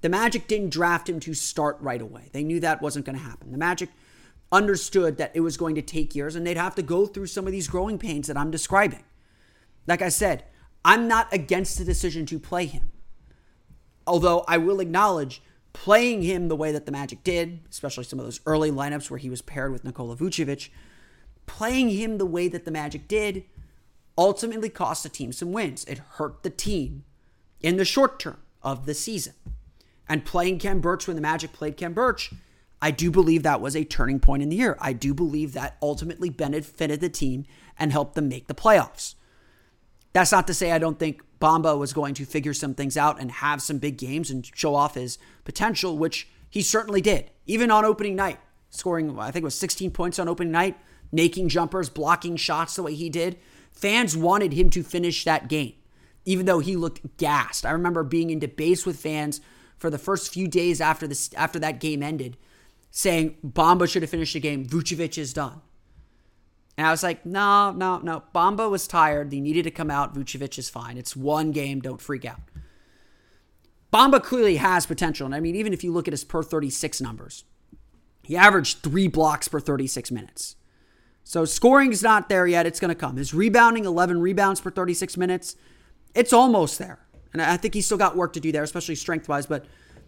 The 0.00 0.08
Magic 0.08 0.46
didn't 0.46 0.70
draft 0.70 1.08
him 1.08 1.18
to 1.20 1.32
start 1.32 1.78
right 1.80 2.00
away. 2.00 2.28
They 2.32 2.44
knew 2.44 2.60
that 2.60 2.82
wasn't 2.82 3.06
going 3.06 3.16
to 3.16 3.24
happen. 3.24 3.52
The 3.52 3.58
Magic 3.58 3.88
understood 4.52 5.16
that 5.16 5.32
it 5.34 5.40
was 5.40 5.56
going 5.56 5.74
to 5.74 5.82
take 5.82 6.14
years 6.14 6.36
and 6.36 6.46
they'd 6.46 6.56
have 6.56 6.74
to 6.74 6.82
go 6.82 7.06
through 7.06 7.26
some 7.26 7.46
of 7.46 7.52
these 7.52 7.68
growing 7.68 7.98
pains 7.98 8.26
that 8.28 8.36
I'm 8.36 8.50
describing. 8.50 9.02
Like 9.86 10.02
I 10.02 10.10
said, 10.10 10.44
I'm 10.84 11.08
not 11.08 11.32
against 11.32 11.78
the 11.78 11.84
decision 11.84 12.26
to 12.26 12.38
play 12.38 12.66
him. 12.66 12.90
Although 14.06 14.44
I 14.46 14.58
will 14.58 14.80
acknowledge 14.80 15.42
playing 15.72 16.22
him 16.22 16.48
the 16.48 16.56
way 16.56 16.70
that 16.70 16.86
the 16.86 16.92
Magic 16.92 17.24
did, 17.24 17.60
especially 17.70 18.04
some 18.04 18.18
of 18.18 18.26
those 18.26 18.40
early 18.46 18.70
lineups 18.70 19.10
where 19.10 19.18
he 19.18 19.30
was 19.30 19.42
paired 19.42 19.72
with 19.72 19.84
Nikola 19.84 20.16
Vucevic, 20.16 20.68
playing 21.46 21.90
him 21.90 22.18
the 22.18 22.26
way 22.26 22.48
that 22.48 22.64
the 22.64 22.70
Magic 22.70 23.08
did 23.08 23.44
ultimately 24.16 24.68
cost 24.68 25.02
the 25.02 25.08
team 25.08 25.32
some 25.32 25.52
wins. 25.52 25.84
It 25.84 25.98
hurt 25.98 26.42
the 26.42 26.50
team 26.50 27.04
in 27.60 27.76
the 27.76 27.84
short 27.84 28.18
term 28.18 28.38
of 28.62 28.86
the 28.86 28.94
season 28.94 29.34
and 30.08 30.24
playing 30.24 30.58
Khem 30.58 30.80
Birch 30.80 31.06
when 31.06 31.16
the 31.16 31.22
Magic 31.22 31.52
played 31.52 31.76
Khem 31.76 31.92
Birch, 31.92 32.32
I 32.82 32.90
do 32.90 33.10
believe 33.10 33.42
that 33.42 33.60
was 33.60 33.74
a 33.74 33.84
turning 33.84 34.20
point 34.20 34.42
in 34.42 34.50
the 34.50 34.56
year. 34.56 34.76
I 34.80 34.92
do 34.92 35.14
believe 35.14 35.54
that 35.54 35.76
ultimately 35.80 36.28
benefited 36.28 37.00
the 37.00 37.08
team 37.08 37.46
and 37.78 37.92
helped 37.92 38.14
them 38.14 38.28
make 38.28 38.46
the 38.46 38.54
playoffs. 38.54 39.14
That's 40.12 40.32
not 40.32 40.46
to 40.46 40.54
say 40.54 40.70
I 40.70 40.78
don't 40.78 40.98
think 40.98 41.22
Bamba 41.40 41.78
was 41.78 41.92
going 41.92 42.14
to 42.14 42.24
figure 42.24 42.54
some 42.54 42.74
things 42.74 42.96
out 42.96 43.20
and 43.20 43.30
have 43.30 43.62
some 43.62 43.78
big 43.78 43.96
games 43.96 44.30
and 44.30 44.48
show 44.54 44.74
off 44.74 44.94
his 44.94 45.18
potential, 45.44 45.96
which 45.96 46.28
he 46.48 46.62
certainly 46.62 47.00
did, 47.00 47.30
even 47.46 47.70
on 47.70 47.84
opening 47.84 48.16
night, 48.16 48.38
scoring, 48.70 49.18
I 49.18 49.30
think 49.30 49.42
it 49.42 49.44
was 49.44 49.58
16 49.58 49.90
points 49.90 50.18
on 50.18 50.28
opening 50.28 50.52
night, 50.52 50.78
making 51.10 51.48
jumpers, 51.48 51.88
blocking 51.88 52.36
shots 52.36 52.76
the 52.76 52.82
way 52.82 52.94
he 52.94 53.08
did. 53.08 53.38
Fans 53.74 54.16
wanted 54.16 54.52
him 54.52 54.70
to 54.70 54.82
finish 54.82 55.24
that 55.24 55.48
game, 55.48 55.74
even 56.24 56.46
though 56.46 56.60
he 56.60 56.76
looked 56.76 57.16
gassed. 57.16 57.66
I 57.66 57.70
remember 57.72 58.02
being 58.02 58.30
in 58.30 58.38
debates 58.38 58.86
with 58.86 58.98
fans 58.98 59.40
for 59.76 59.90
the 59.90 59.98
first 59.98 60.32
few 60.32 60.48
days 60.48 60.80
after 60.80 61.06
this 61.06 61.30
after 61.34 61.58
that 61.58 61.80
game 61.80 62.02
ended, 62.02 62.36
saying 62.90 63.36
Bamba 63.44 63.88
should 63.88 64.02
have 64.02 64.10
finished 64.10 64.34
the 64.34 64.40
game. 64.40 64.64
Vucevic 64.64 65.18
is 65.18 65.32
done. 65.32 65.60
And 66.76 66.86
I 66.86 66.90
was 66.90 67.02
like, 67.02 67.24
no, 67.24 67.72
no, 67.72 67.98
no. 67.98 68.24
Bamba 68.34 68.70
was 68.70 68.88
tired. 68.88 69.32
He 69.32 69.40
needed 69.40 69.64
to 69.64 69.70
come 69.70 69.90
out. 69.90 70.14
Vucevic 70.14 70.58
is 70.58 70.68
fine. 70.68 70.96
It's 70.96 71.14
one 71.14 71.52
game. 71.52 71.80
Don't 71.80 72.00
freak 72.00 72.24
out. 72.24 72.40
Bamba 73.92 74.20
clearly 74.20 74.56
has 74.56 74.86
potential. 74.86 75.26
And 75.26 75.34
I 75.34 75.40
mean, 75.40 75.54
even 75.54 75.72
if 75.72 75.84
you 75.84 75.92
look 75.92 76.08
at 76.08 76.12
his 76.12 76.24
per 76.24 76.42
36 76.42 77.00
numbers, 77.00 77.44
he 78.24 78.36
averaged 78.36 78.78
three 78.78 79.06
blocks 79.06 79.46
per 79.46 79.60
36 79.60 80.10
minutes. 80.10 80.56
So 81.24 81.46
scoring 81.46 81.90
is 81.90 82.02
not 82.02 82.28
there 82.28 82.46
yet. 82.46 82.66
It's 82.66 82.78
going 82.78 82.90
to 82.90 82.94
come. 82.94 83.16
His 83.16 83.32
rebounding, 83.32 83.86
11 83.86 84.20
rebounds 84.20 84.60
per 84.60 84.70
36 84.70 85.16
minutes, 85.16 85.56
it's 86.14 86.32
almost 86.32 86.78
there. 86.78 87.00
And 87.32 87.42
I 87.42 87.56
think 87.56 87.74
he's 87.74 87.86
still 87.86 87.98
got 87.98 88.16
work 88.16 88.34
to 88.34 88.40
do 88.40 88.52
there, 88.52 88.62
especially 88.62 88.94
strength 88.94 89.28
wise, 89.28 89.46
but 89.46 89.64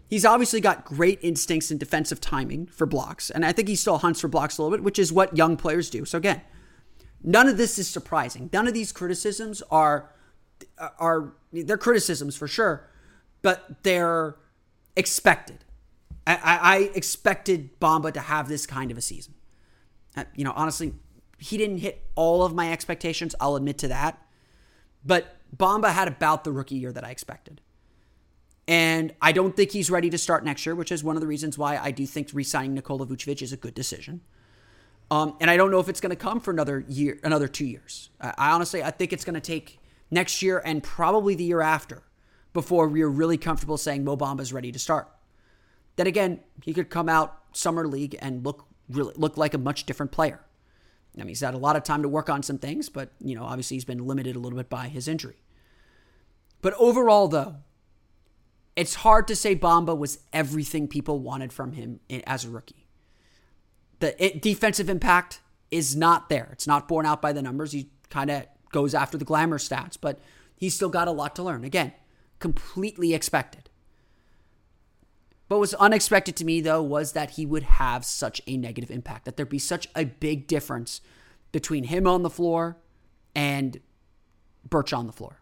he's 0.09 0.25
obviously 0.25 0.61
got 0.61 0.85
great 0.85 1.19
instincts 1.21 1.71
and 1.71 1.79
defensive 1.79 2.21
timing 2.21 2.67
for 2.67 2.85
blocks. 2.85 3.29
And 3.29 3.43
I 3.43 3.51
think 3.51 3.67
he 3.67 3.75
still 3.75 3.97
hunts 3.97 4.21
for 4.21 4.27
blocks 4.27 4.57
a 4.57 4.61
little 4.61 4.77
bit, 4.77 4.83
which 4.83 4.99
is 4.99 5.11
what 5.11 5.35
young 5.35 5.57
players 5.57 5.89
do. 5.89 6.05
So 6.05 6.19
again, 6.19 6.41
none 7.23 7.47
of 7.47 7.57
this 7.57 7.77
is 7.77 7.89
surprising. 7.89 8.49
None 8.53 8.67
of 8.67 8.73
these 8.73 8.91
criticisms 8.91 9.61
are 9.69 10.13
are 10.99 11.33
they're 11.51 11.77
criticisms 11.77 12.35
for 12.35 12.47
sure, 12.47 12.89
but 13.41 13.83
they're 13.83 14.37
expected. 14.95 15.65
I, 16.25 16.39
I 16.43 16.77
expected 16.95 17.79
Bamba 17.79 18.11
to 18.13 18.19
have 18.19 18.49
this 18.49 18.65
kind 18.65 18.91
of 18.91 18.97
a 18.97 19.01
season. 19.01 19.35
Uh, 20.15 20.23
you 20.35 20.43
know, 20.43 20.53
honestly, 20.55 20.93
he 21.37 21.57
didn't 21.57 21.79
hit 21.79 22.05
all 22.15 22.43
of 22.43 22.53
my 22.53 22.71
expectations. 22.71 23.35
I'll 23.39 23.55
admit 23.55 23.77
to 23.79 23.87
that. 23.89 24.21
But 25.05 25.37
Bamba 25.55 25.91
had 25.91 26.07
about 26.07 26.43
the 26.43 26.51
rookie 26.51 26.75
year 26.75 26.91
that 26.91 27.03
I 27.03 27.11
expected. 27.11 27.61
And 28.67 29.13
I 29.21 29.31
don't 29.31 29.55
think 29.55 29.71
he's 29.71 29.89
ready 29.89 30.09
to 30.09 30.17
start 30.17 30.43
next 30.43 30.65
year, 30.65 30.75
which 30.75 30.91
is 30.91 31.03
one 31.03 31.15
of 31.15 31.21
the 31.21 31.27
reasons 31.27 31.57
why 31.57 31.77
I 31.77 31.91
do 31.91 32.05
think 32.05 32.29
re-signing 32.33 32.73
Nikola 32.73 33.05
Vucevic 33.05 33.41
is 33.41 33.53
a 33.53 33.57
good 33.57 33.73
decision. 33.73 34.21
Um, 35.09 35.37
and 35.39 35.49
I 35.49 35.55
don't 35.55 35.71
know 35.71 35.79
if 35.79 35.87
it's 35.87 36.01
going 36.01 36.09
to 36.09 36.17
come 36.17 36.41
for 36.41 36.51
another 36.51 36.83
year, 36.89 37.17
another 37.23 37.47
two 37.47 37.65
years. 37.65 38.09
I, 38.19 38.33
I 38.37 38.51
honestly, 38.51 38.83
I 38.83 38.91
think 38.91 39.13
it's 39.13 39.23
going 39.23 39.35
to 39.35 39.39
take 39.39 39.79
next 40.11 40.41
year 40.41 40.61
and 40.65 40.83
probably 40.83 41.33
the 41.33 41.45
year 41.45 41.61
after 41.61 42.03
before 42.51 42.87
we're 42.89 43.07
really 43.07 43.37
comfortable 43.37 43.77
saying 43.77 44.03
Mo 44.03 44.17
is 44.39 44.51
ready 44.51 44.71
to 44.71 44.79
start. 44.79 45.07
Then 45.95 46.07
again, 46.07 46.41
he 46.63 46.73
could 46.73 46.89
come 46.89 47.07
out 47.07 47.39
summer 47.53 47.87
league 47.87 48.17
and 48.21 48.45
look 48.45 48.65
really 48.89 49.13
look 49.17 49.37
like 49.37 49.53
a 49.53 49.57
much 49.57 49.85
different 49.85 50.11
player. 50.11 50.41
I 51.17 51.21
mean, 51.21 51.29
he's 51.29 51.41
had 51.41 51.53
a 51.53 51.57
lot 51.57 51.75
of 51.75 51.83
time 51.83 52.03
to 52.03 52.09
work 52.09 52.29
on 52.29 52.43
some 52.43 52.57
things, 52.57 52.89
but, 52.89 53.11
you 53.19 53.35
know, 53.35 53.43
obviously 53.43 53.75
he's 53.75 53.85
been 53.85 54.05
limited 54.05 54.35
a 54.35 54.39
little 54.39 54.57
bit 54.57 54.69
by 54.69 54.87
his 54.87 55.07
injury. 55.07 55.41
But 56.61 56.73
overall, 56.77 57.27
though, 57.27 57.55
it's 58.75 58.95
hard 58.95 59.27
to 59.29 59.35
say 59.35 59.55
Bamba 59.55 59.97
was 59.97 60.19
everything 60.31 60.87
people 60.87 61.19
wanted 61.19 61.51
from 61.51 61.73
him 61.73 61.99
as 62.25 62.45
a 62.45 62.49
rookie. 62.49 62.87
The 63.99 64.37
defensive 64.39 64.89
impact 64.89 65.41
is 65.71 65.95
not 65.95 66.29
there. 66.29 66.49
It's 66.51 66.67
not 66.67 66.87
borne 66.87 67.05
out 67.05 67.21
by 67.21 67.33
the 67.33 67.41
numbers. 67.41 67.71
He 67.71 67.89
kind 68.09 68.29
of 68.29 68.45
goes 68.71 68.93
after 68.93 69.17
the 69.17 69.25
glamour 69.25 69.57
stats, 69.57 69.97
but 69.99 70.19
he's 70.55 70.75
still 70.75 70.89
got 70.89 71.07
a 71.07 71.11
lot 71.11 71.35
to 71.37 71.43
learn. 71.43 71.63
Again, 71.63 71.93
completely 72.39 73.15
expected. 73.15 73.69
What 75.47 75.59
was 75.59 75.73
unexpected 75.75 76.35
to 76.37 76.45
me, 76.45 76.59
though, 76.61 76.83
was 76.83 77.13
that 77.13 77.31
he 77.31 77.45
would 77.45 77.63
have 77.63 78.03
such 78.03 78.41
a 78.47 78.57
negative 78.57 78.91
impact, 78.91 79.25
that 79.25 79.37
there'd 79.37 79.49
be 79.49 79.59
such 79.59 79.87
a 79.95 80.05
big 80.05 80.47
difference 80.47 80.99
between 81.51 81.85
him 81.85 82.05
on 82.05 82.23
the 82.23 82.29
floor 82.29 82.77
and 83.33 83.79
Birch 84.69 84.91
on 84.91 85.07
the 85.07 85.13
floor. 85.13 85.39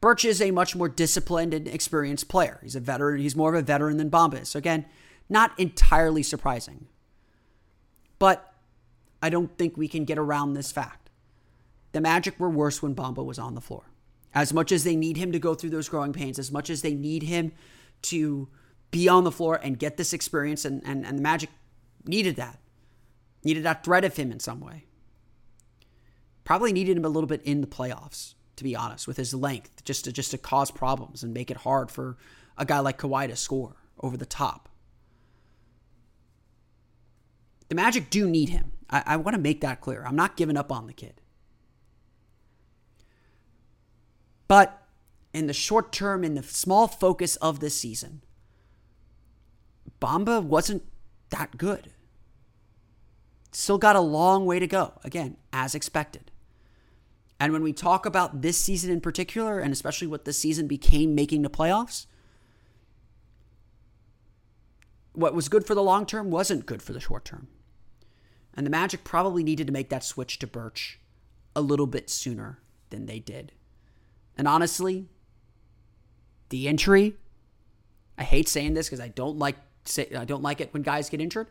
Birch 0.00 0.24
is 0.24 0.40
a 0.40 0.50
much 0.50 0.74
more 0.74 0.88
disciplined 0.88 1.54
and 1.54 1.68
experienced 1.68 2.28
player. 2.28 2.58
He's 2.62 2.74
a 2.74 2.80
veteran. 2.80 3.20
He's 3.20 3.36
more 3.36 3.54
of 3.54 3.60
a 3.60 3.62
veteran 3.62 3.98
than 3.98 4.10
Bamba 4.10 4.42
is. 4.42 4.48
So 4.48 4.58
again, 4.58 4.86
not 5.28 5.56
entirely 5.58 6.22
surprising. 6.22 6.86
But 8.18 8.54
I 9.22 9.30
don't 9.30 9.56
think 9.58 9.76
we 9.76 9.88
can 9.88 10.04
get 10.04 10.18
around 10.18 10.54
this 10.54 10.72
fact. 10.72 11.10
The 11.92 12.00
Magic 12.00 12.40
were 12.40 12.50
worse 12.50 12.82
when 12.82 12.94
Bamba 12.94 13.24
was 13.24 13.38
on 13.38 13.54
the 13.54 13.60
floor. 13.60 13.84
As 14.34 14.52
much 14.52 14.72
as 14.72 14.84
they 14.84 14.96
need 14.96 15.16
him 15.16 15.32
to 15.32 15.38
go 15.38 15.54
through 15.54 15.70
those 15.70 15.88
growing 15.88 16.12
pains, 16.12 16.38
as 16.38 16.50
much 16.50 16.70
as 16.70 16.82
they 16.82 16.94
need 16.94 17.24
him 17.24 17.52
to 18.02 18.48
be 18.90 19.08
on 19.08 19.24
the 19.24 19.32
floor 19.32 19.58
and 19.62 19.78
get 19.78 19.96
this 19.96 20.12
experience, 20.12 20.64
and, 20.64 20.82
and, 20.84 21.06
and 21.06 21.18
the 21.18 21.22
Magic 21.22 21.50
needed 22.04 22.36
that. 22.36 22.58
Needed 23.44 23.62
that 23.64 23.84
threat 23.84 24.04
of 24.04 24.16
him 24.16 24.32
in 24.32 24.40
some 24.40 24.60
way. 24.60 24.84
Probably 26.44 26.72
needed 26.72 26.96
him 26.96 27.04
a 27.04 27.08
little 27.08 27.28
bit 27.28 27.42
in 27.42 27.60
the 27.60 27.66
playoffs 27.66 28.34
to 28.60 28.64
be 28.64 28.76
honest, 28.76 29.08
with 29.08 29.16
his 29.16 29.32
length, 29.32 29.82
just 29.86 30.04
to 30.04 30.12
just 30.12 30.32
to 30.32 30.36
cause 30.36 30.70
problems 30.70 31.22
and 31.22 31.32
make 31.32 31.50
it 31.50 31.56
hard 31.56 31.90
for 31.90 32.18
a 32.58 32.66
guy 32.66 32.78
like 32.78 32.98
Kawhi 32.98 33.26
to 33.26 33.34
score 33.34 33.74
over 34.00 34.18
the 34.18 34.26
top. 34.26 34.68
The 37.70 37.74
Magic 37.74 38.10
do 38.10 38.28
need 38.28 38.50
him. 38.50 38.72
I, 38.90 39.02
I 39.06 39.16
want 39.16 39.34
to 39.34 39.40
make 39.40 39.62
that 39.62 39.80
clear. 39.80 40.04
I'm 40.06 40.14
not 40.14 40.36
giving 40.36 40.58
up 40.58 40.70
on 40.70 40.86
the 40.86 40.92
kid. 40.92 41.22
But 44.46 44.79
in 45.32 45.46
the 45.46 45.52
short 45.52 45.92
term, 45.92 46.24
in 46.24 46.34
the 46.34 46.42
small 46.42 46.88
focus 46.88 47.36
of 47.36 47.60
this 47.60 47.76
season, 47.76 48.22
Bamba 50.00 50.42
wasn't 50.42 50.82
that 51.30 51.56
good. 51.56 51.90
Still 53.52 53.78
got 53.78 53.96
a 53.96 54.00
long 54.00 54.46
way 54.46 54.58
to 54.58 54.66
go, 54.66 54.94
again, 55.04 55.36
as 55.52 55.74
expected. 55.74 56.30
And 57.38 57.52
when 57.52 57.62
we 57.62 57.72
talk 57.72 58.06
about 58.06 58.42
this 58.42 58.58
season 58.58 58.90
in 58.90 59.00
particular, 59.00 59.60
and 59.60 59.72
especially 59.72 60.06
what 60.06 60.24
this 60.24 60.38
season 60.38 60.66
became 60.66 61.14
making 61.14 61.42
the 61.42 61.50
playoffs, 61.50 62.06
what 65.12 65.34
was 65.34 65.48
good 65.48 65.66
for 65.66 65.74
the 65.74 65.82
long 65.82 66.06
term 66.06 66.30
wasn't 66.30 66.66
good 66.66 66.82
for 66.82 66.92
the 66.92 67.00
short 67.00 67.24
term. 67.24 67.48
And 68.54 68.66
the 68.66 68.70
Magic 68.70 69.04
probably 69.04 69.42
needed 69.42 69.66
to 69.66 69.72
make 69.72 69.88
that 69.88 70.04
switch 70.04 70.38
to 70.40 70.46
Birch 70.46 71.00
a 71.56 71.60
little 71.60 71.86
bit 71.86 72.10
sooner 72.10 72.58
than 72.90 73.06
they 73.06 73.18
did. 73.18 73.52
And 74.36 74.46
honestly, 74.46 75.08
the 76.50 76.68
injury, 76.68 77.14
I 78.18 78.24
hate 78.24 78.48
saying 78.48 78.74
this 78.74 78.88
because 78.88 79.00
I 79.00 79.08
don't 79.08 79.38
like 79.38 79.56
say, 79.84 80.08
I 80.14 80.24
don't 80.24 80.42
like 80.42 80.60
it 80.60 80.72
when 80.72 80.82
guys 80.82 81.08
get 81.08 81.20
injured. 81.20 81.48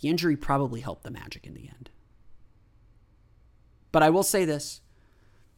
The 0.00 0.08
injury 0.08 0.36
probably 0.36 0.80
helped 0.80 1.04
the 1.04 1.10
Magic 1.10 1.46
in 1.46 1.54
the 1.54 1.68
end. 1.68 1.90
But 3.92 4.02
I 4.02 4.10
will 4.10 4.22
say 4.22 4.44
this 4.44 4.80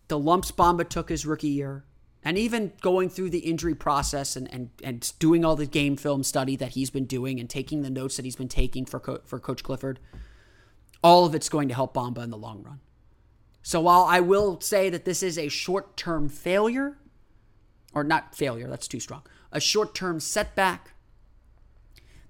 the 0.08 0.18
lumps 0.18 0.50
Bamba 0.50 0.88
took 0.88 1.08
his 1.08 1.24
rookie 1.24 1.48
year, 1.48 1.84
and 2.24 2.36
even 2.36 2.72
going 2.80 3.08
through 3.08 3.30
the 3.30 3.38
injury 3.38 3.74
process 3.74 4.34
and, 4.34 4.52
and, 4.52 4.70
and 4.82 5.12
doing 5.18 5.44
all 5.44 5.56
the 5.56 5.66
game 5.66 5.96
film 5.96 6.22
study 6.22 6.56
that 6.56 6.70
he's 6.70 6.90
been 6.90 7.04
doing 7.04 7.38
and 7.38 7.48
taking 7.48 7.82
the 7.82 7.90
notes 7.90 8.16
that 8.16 8.24
he's 8.24 8.36
been 8.36 8.48
taking 8.48 8.84
for, 8.84 8.98
Co- 8.98 9.20
for 9.24 9.38
Coach 9.38 9.62
Clifford, 9.62 10.00
all 11.02 11.24
of 11.24 11.34
it's 11.34 11.48
going 11.48 11.68
to 11.68 11.74
help 11.74 11.94
Bamba 11.94 12.24
in 12.24 12.30
the 12.30 12.36
long 12.36 12.62
run. 12.62 12.80
So 13.62 13.80
while 13.80 14.04
I 14.04 14.20
will 14.20 14.60
say 14.60 14.90
that 14.90 15.04
this 15.04 15.22
is 15.22 15.38
a 15.38 15.48
short 15.48 15.96
term 15.96 16.28
failure, 16.28 16.96
or 17.92 18.04
not 18.04 18.34
failure, 18.34 18.68
that's 18.68 18.88
too 18.88 19.00
strong, 19.00 19.22
a 19.52 19.60
short 19.60 19.94
term 19.94 20.20
setback, 20.20 20.94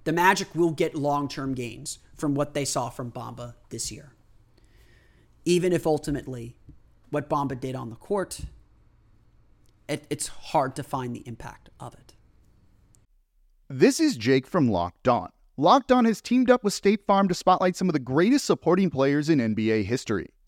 the 0.04 0.12
Magic 0.12 0.54
will 0.54 0.70
get 0.70 0.94
long 0.94 1.28
term 1.28 1.54
gains 1.54 1.98
from 2.16 2.34
what 2.34 2.54
they 2.54 2.64
saw 2.64 2.88
from 2.88 3.10
Bamba 3.10 3.54
this 3.70 3.90
year 3.92 4.12
even 5.44 5.72
if 5.72 5.86
ultimately 5.86 6.56
what 7.10 7.28
Bamba 7.28 7.58
did 7.58 7.74
on 7.74 7.90
the 7.90 7.96
court, 7.96 8.40
it, 9.88 10.06
it's 10.10 10.28
hard 10.28 10.76
to 10.76 10.82
find 10.82 11.14
the 11.14 11.26
impact 11.26 11.70
of 11.80 11.94
it. 11.94 12.14
This 13.68 14.00
is 14.00 14.16
Jake 14.16 14.46
from 14.46 14.68
Locked 14.70 15.08
On. 15.08 15.30
Locked 15.56 15.92
On 15.92 16.04
has 16.04 16.20
teamed 16.20 16.50
up 16.50 16.64
with 16.64 16.72
State 16.72 17.04
Farm 17.06 17.28
to 17.28 17.34
spotlight 17.34 17.76
some 17.76 17.88
of 17.88 17.92
the 17.92 17.98
greatest 17.98 18.44
supporting 18.44 18.90
players 18.90 19.28
in 19.28 19.38
NBA 19.38 19.84
history. 19.84 20.30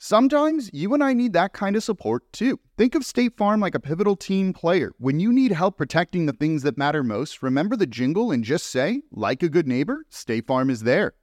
Sometimes 0.00 0.70
you 0.72 0.94
and 0.94 1.02
I 1.02 1.12
need 1.12 1.32
that 1.32 1.52
kind 1.52 1.74
of 1.74 1.82
support 1.82 2.32
too. 2.32 2.60
Think 2.76 2.94
of 2.94 3.04
State 3.04 3.36
Farm 3.36 3.58
like 3.58 3.74
a 3.74 3.80
pivotal 3.80 4.14
team 4.14 4.52
player. 4.52 4.92
When 4.98 5.18
you 5.18 5.32
need 5.32 5.50
help 5.50 5.76
protecting 5.76 6.26
the 6.26 6.32
things 6.32 6.62
that 6.62 6.78
matter 6.78 7.02
most, 7.02 7.42
remember 7.42 7.74
the 7.74 7.84
jingle 7.84 8.30
and 8.30 8.44
just 8.44 8.66
say, 8.66 9.02
like 9.10 9.42
a 9.42 9.48
good 9.48 9.66
neighbor, 9.66 10.04
State 10.08 10.46
Farm 10.46 10.70
is 10.70 10.84
there. 10.84 11.14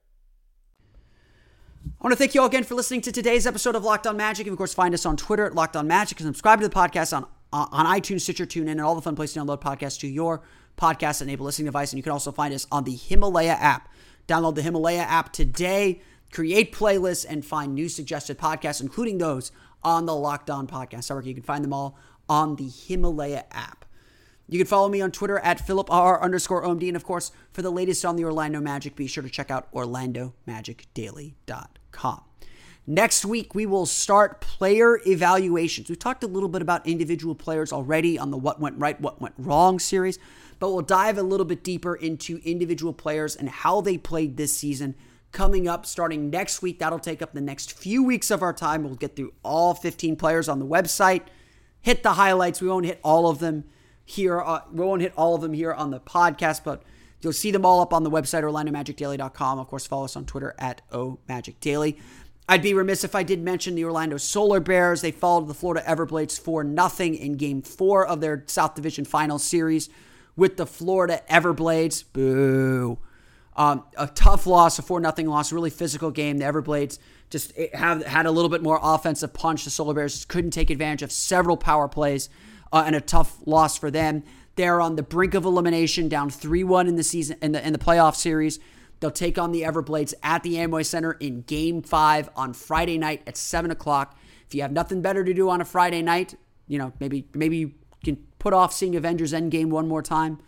I 1.86 2.04
want 2.04 2.12
to 2.12 2.18
thank 2.18 2.34
you 2.34 2.42
all 2.42 2.48
again 2.48 2.64
for 2.64 2.74
listening 2.74 3.00
to 3.02 3.12
today's 3.12 3.46
episode 3.46 3.76
of 3.76 3.82
Locked 3.82 4.06
On 4.06 4.14
Magic. 4.14 4.46
And 4.46 4.52
of 4.52 4.58
course, 4.58 4.74
find 4.74 4.92
us 4.92 5.06
on 5.06 5.16
Twitter 5.16 5.46
at 5.46 5.54
Locked 5.54 5.76
On 5.76 5.86
Magic 5.86 6.20
and 6.20 6.26
subscribe 6.26 6.60
to 6.60 6.68
the 6.68 6.74
podcast 6.74 7.16
on, 7.16 7.24
uh, 7.54 7.66
on 7.70 7.86
iTunes, 7.86 8.20
Stitcher, 8.20 8.44
TuneIn, 8.44 8.72
and 8.72 8.80
all 8.82 8.94
the 8.94 9.00
fun 9.00 9.16
places 9.16 9.34
to 9.34 9.40
download 9.40 9.62
podcasts 9.62 9.98
to 10.00 10.06
your 10.06 10.42
podcast 10.76 11.22
enabled 11.22 11.46
listening 11.46 11.64
device. 11.64 11.92
And 11.92 11.96
you 11.98 12.02
can 12.02 12.12
also 12.12 12.30
find 12.30 12.52
us 12.52 12.66
on 12.70 12.84
the 12.84 12.94
Himalaya 12.94 13.52
app. 13.52 13.88
Download 14.28 14.54
the 14.54 14.60
Himalaya 14.60 15.00
app 15.00 15.32
today, 15.32 16.02
create 16.36 16.70
playlists, 16.70 17.26
and 17.26 17.42
find 17.46 17.74
new 17.74 17.88
suggested 17.88 18.36
podcasts, 18.36 18.82
including 18.82 19.16
those 19.16 19.50
on 19.82 20.04
the 20.04 20.14
Locked 20.14 20.50
On 20.50 20.66
Podcast 20.66 21.08
Network. 21.08 21.24
You 21.24 21.32
can 21.32 21.42
find 21.42 21.64
them 21.64 21.72
all 21.72 21.98
on 22.28 22.56
the 22.56 22.68
Himalaya 22.68 23.46
app. 23.50 23.86
You 24.46 24.58
can 24.58 24.66
follow 24.66 24.90
me 24.90 25.00
on 25.00 25.12
Twitter 25.12 25.38
at 25.38 25.66
Philip 25.66 25.90
R 25.90 26.22
underscore 26.22 26.62
OMD. 26.62 26.88
And 26.88 26.96
of 26.96 27.04
course, 27.04 27.32
for 27.54 27.62
the 27.62 27.70
latest 27.70 28.04
on 28.04 28.16
the 28.16 28.26
Orlando 28.26 28.60
Magic, 28.60 28.96
be 28.96 29.06
sure 29.06 29.22
to 29.22 29.30
check 29.30 29.50
out 29.50 29.72
OrlandoMagicDaily.com. 29.72 32.22
Next 32.86 33.24
week, 33.24 33.54
we 33.54 33.64
will 33.64 33.86
start 33.86 34.42
player 34.42 35.00
evaluations. 35.06 35.88
We've 35.88 35.98
talked 35.98 36.22
a 36.22 36.28
little 36.28 36.50
bit 36.50 36.60
about 36.60 36.86
individual 36.86 37.34
players 37.34 37.72
already 37.72 38.18
on 38.18 38.30
the 38.30 38.36
What 38.36 38.60
Went 38.60 38.78
Right, 38.78 39.00
What 39.00 39.22
Went 39.22 39.36
Wrong 39.38 39.78
series 39.78 40.18
but 40.58 40.70
we'll 40.70 40.82
dive 40.82 41.18
a 41.18 41.22
little 41.22 41.46
bit 41.46 41.62
deeper 41.62 41.94
into 41.94 42.40
individual 42.44 42.92
players 42.92 43.36
and 43.36 43.48
how 43.48 43.80
they 43.80 43.98
played 43.98 44.36
this 44.36 44.56
season. 44.56 44.94
Coming 45.32 45.68
up 45.68 45.84
starting 45.84 46.30
next 46.30 46.62
week, 46.62 46.78
that'll 46.78 46.98
take 46.98 47.20
up 47.20 47.34
the 47.34 47.40
next 47.40 47.76
few 47.76 48.02
weeks 48.02 48.30
of 48.30 48.42
our 48.42 48.52
time. 48.52 48.84
We'll 48.84 48.94
get 48.94 49.16
through 49.16 49.34
all 49.42 49.74
15 49.74 50.16
players 50.16 50.48
on 50.48 50.58
the 50.58 50.66
website, 50.66 51.22
hit 51.82 52.02
the 52.02 52.14
highlights. 52.14 52.60
We 52.60 52.68
won't 52.68 52.86
hit 52.86 53.00
all 53.04 53.28
of 53.28 53.38
them 53.38 53.64
here. 54.04 54.40
Uh, 54.40 54.60
we 54.72 54.84
won't 54.84 55.02
hit 55.02 55.12
all 55.16 55.34
of 55.34 55.42
them 55.42 55.52
here 55.52 55.74
on 55.74 55.90
the 55.90 56.00
podcast, 56.00 56.64
but 56.64 56.82
you'll 57.20 57.32
see 57.32 57.50
them 57.50 57.66
all 57.66 57.80
up 57.80 57.92
on 57.92 58.02
the 58.02 58.10
website, 58.10 58.42
OrlandoMagicDaily.com. 58.44 59.58
Of 59.58 59.68
course, 59.68 59.86
follow 59.86 60.04
us 60.04 60.16
on 60.16 60.24
Twitter 60.24 60.54
at 60.58 60.80
OMagicDaily. 60.90 61.98
I'd 62.48 62.62
be 62.62 62.74
remiss 62.74 63.02
if 63.02 63.16
I 63.16 63.24
did 63.24 63.42
mention 63.42 63.74
the 63.74 63.84
Orlando 63.84 64.16
Solar 64.18 64.60
Bears. 64.60 65.00
They 65.00 65.10
followed 65.10 65.48
the 65.48 65.54
Florida 65.54 65.84
Everblades 65.86 66.38
for 66.38 66.62
nothing 66.62 67.16
in 67.16 67.32
Game 67.32 67.60
Four 67.60 68.06
of 68.06 68.20
their 68.20 68.44
South 68.46 68.76
Division 68.76 69.04
Final 69.04 69.40
Series 69.40 69.88
with 70.36 70.56
the 70.56 70.66
Florida 70.66 71.22
Everblades. 71.28 72.04
Boo. 72.12 72.98
Um, 73.56 73.84
a 73.96 74.06
tough 74.06 74.46
loss, 74.46 74.78
a 74.78 74.82
4 74.82 75.00
0 75.00 75.30
loss, 75.30 75.50
really 75.50 75.70
physical 75.70 76.10
game. 76.10 76.38
The 76.38 76.44
Everblades 76.44 76.98
just 77.30 77.56
have 77.74 78.04
had 78.04 78.26
a 78.26 78.30
little 78.30 78.50
bit 78.50 78.62
more 78.62 78.78
offensive 78.82 79.32
punch. 79.32 79.64
The 79.64 79.70
Solar 79.70 79.94
Bears 79.94 80.24
couldn't 80.26 80.50
take 80.50 80.70
advantage 80.70 81.02
of 81.02 81.10
several 81.10 81.56
power 81.56 81.88
plays 81.88 82.28
uh, 82.72 82.84
and 82.86 82.94
a 82.94 83.00
tough 83.00 83.38
loss 83.46 83.78
for 83.78 83.90
them. 83.90 84.22
They're 84.56 84.80
on 84.80 84.96
the 84.96 85.02
brink 85.02 85.34
of 85.34 85.44
elimination, 85.44 86.08
down 86.08 86.30
3 86.30 86.64
1 86.64 86.86
in 86.86 86.96
the 86.96 87.02
season 87.02 87.38
in 87.40 87.52
the 87.52 87.66
in 87.66 87.72
the 87.72 87.78
playoff 87.78 88.14
series. 88.14 88.58
They'll 89.00 89.10
take 89.10 89.38
on 89.38 89.52
the 89.52 89.62
Everblades 89.62 90.14
at 90.22 90.42
the 90.42 90.54
Amway 90.54 90.84
Center 90.84 91.12
in 91.12 91.42
game 91.42 91.82
five 91.82 92.30
on 92.34 92.54
Friday 92.54 92.96
night 92.96 93.22
at 93.26 93.36
7 93.36 93.70
o'clock. 93.70 94.18
If 94.46 94.54
you 94.54 94.62
have 94.62 94.72
nothing 94.72 95.02
better 95.02 95.24
to 95.24 95.34
do 95.34 95.50
on 95.50 95.60
a 95.60 95.64
Friday 95.66 96.00
night, 96.02 96.34
you 96.66 96.78
know, 96.78 96.92
maybe 97.00 97.26
maybe 97.34 97.56
you 97.58 97.72
can 98.04 98.16
put 98.38 98.52
off 98.52 98.72
seeing 98.72 98.96
Avengers 98.96 99.32
Endgame 99.32 99.68
one 99.68 99.88
more 99.88 100.02
time. 100.02 100.38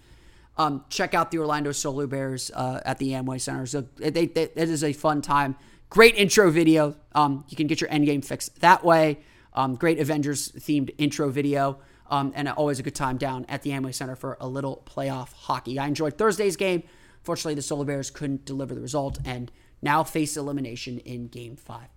Um, 0.59 0.85
check 0.90 1.14
out 1.14 1.31
the 1.31 1.38
Orlando 1.38 1.73
Solar 1.73 2.07
Bears 2.07 2.51
uh, 2.53 2.81
at 2.85 2.99
the 2.99 3.12
Amway 3.12 3.40
Center. 3.40 3.64
So 3.64 3.87
it, 4.01 4.16
it, 4.16 4.37
it 4.37 4.57
is 4.57 4.83
a 4.83 4.92
fun 4.92 5.23
time. 5.23 5.57
Great 5.88 6.16
intro 6.16 6.51
video. 6.51 6.97
Um, 7.14 7.44
you 7.49 7.57
can 7.57 7.68
get 7.68 7.81
your 7.81 7.88
Endgame 7.88 8.25
fix 8.25 8.49
that 8.61 8.85
way. 8.85 9.21
Um, 9.55 9.77
great 9.77 9.99
Avengers 9.99 10.51
themed 10.53 10.90
intro 10.99 11.31
video. 11.31 11.79
Um, 12.11 12.33
and 12.35 12.49
always 12.49 12.79
a 12.79 12.83
good 12.83 12.94
time 12.94 13.18
down 13.18 13.44
at 13.49 13.62
the 13.62 13.71
Amway 13.71 13.94
Center 13.94 14.16
for 14.16 14.38
a 14.40 14.49
little 14.49 14.83
playoff 14.87 15.33
hockey. 15.33 15.79
I 15.79 15.87
enjoyed 15.87 16.16
Thursday's 16.16 16.57
game. 16.57 16.83
Fortunately, 17.23 17.55
the 17.55 17.62
Solar 17.62 17.85
Bears 17.85 18.11
couldn't 18.11 18.47
deliver 18.47 18.75
the 18.75 18.81
result 18.81 19.18
and 19.27 19.53
now 19.83 20.03
face 20.03 20.37
elimination 20.37 20.99
in 21.01 21.29
game 21.29 21.57
five. 21.57 21.88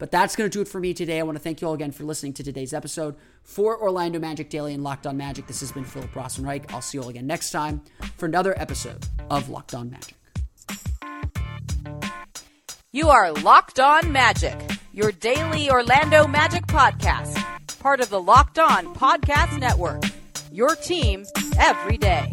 But 0.00 0.10
that's 0.10 0.34
going 0.34 0.50
to 0.50 0.52
do 0.52 0.62
it 0.62 0.66
for 0.66 0.80
me 0.80 0.94
today. 0.94 1.20
I 1.20 1.22
want 1.22 1.36
to 1.36 1.44
thank 1.44 1.60
you 1.60 1.68
all 1.68 1.74
again 1.74 1.92
for 1.92 2.04
listening 2.04 2.32
to 2.32 2.42
today's 2.42 2.72
episode. 2.72 3.14
For 3.42 3.80
Orlando 3.80 4.18
Magic 4.18 4.48
Daily 4.48 4.72
and 4.72 4.82
Locked 4.82 5.06
On 5.06 5.14
Magic, 5.16 5.46
this 5.46 5.60
has 5.60 5.70
been 5.70 5.84
Philip 5.84 6.10
Rossman-Reich. 6.14 6.72
I'll 6.72 6.80
see 6.80 6.96
you 6.96 7.02
all 7.02 7.10
again 7.10 7.26
next 7.26 7.50
time 7.50 7.82
for 8.16 8.24
another 8.24 8.58
episode 8.58 9.06
of 9.30 9.50
Locked 9.50 9.74
On 9.74 9.90
Magic. 9.90 10.16
You 12.92 13.10
are 13.10 13.30
Locked 13.30 13.78
On 13.78 14.10
Magic, 14.10 14.58
your 14.94 15.12
daily 15.12 15.70
Orlando 15.70 16.26
Magic 16.26 16.66
podcast, 16.66 17.38
part 17.78 18.00
of 18.00 18.08
the 18.08 18.20
Locked 18.20 18.58
On 18.58 18.94
Podcast 18.94 19.60
Network. 19.60 20.02
Your 20.50 20.74
team 20.74 21.26
every 21.58 21.98
day. 21.98 22.32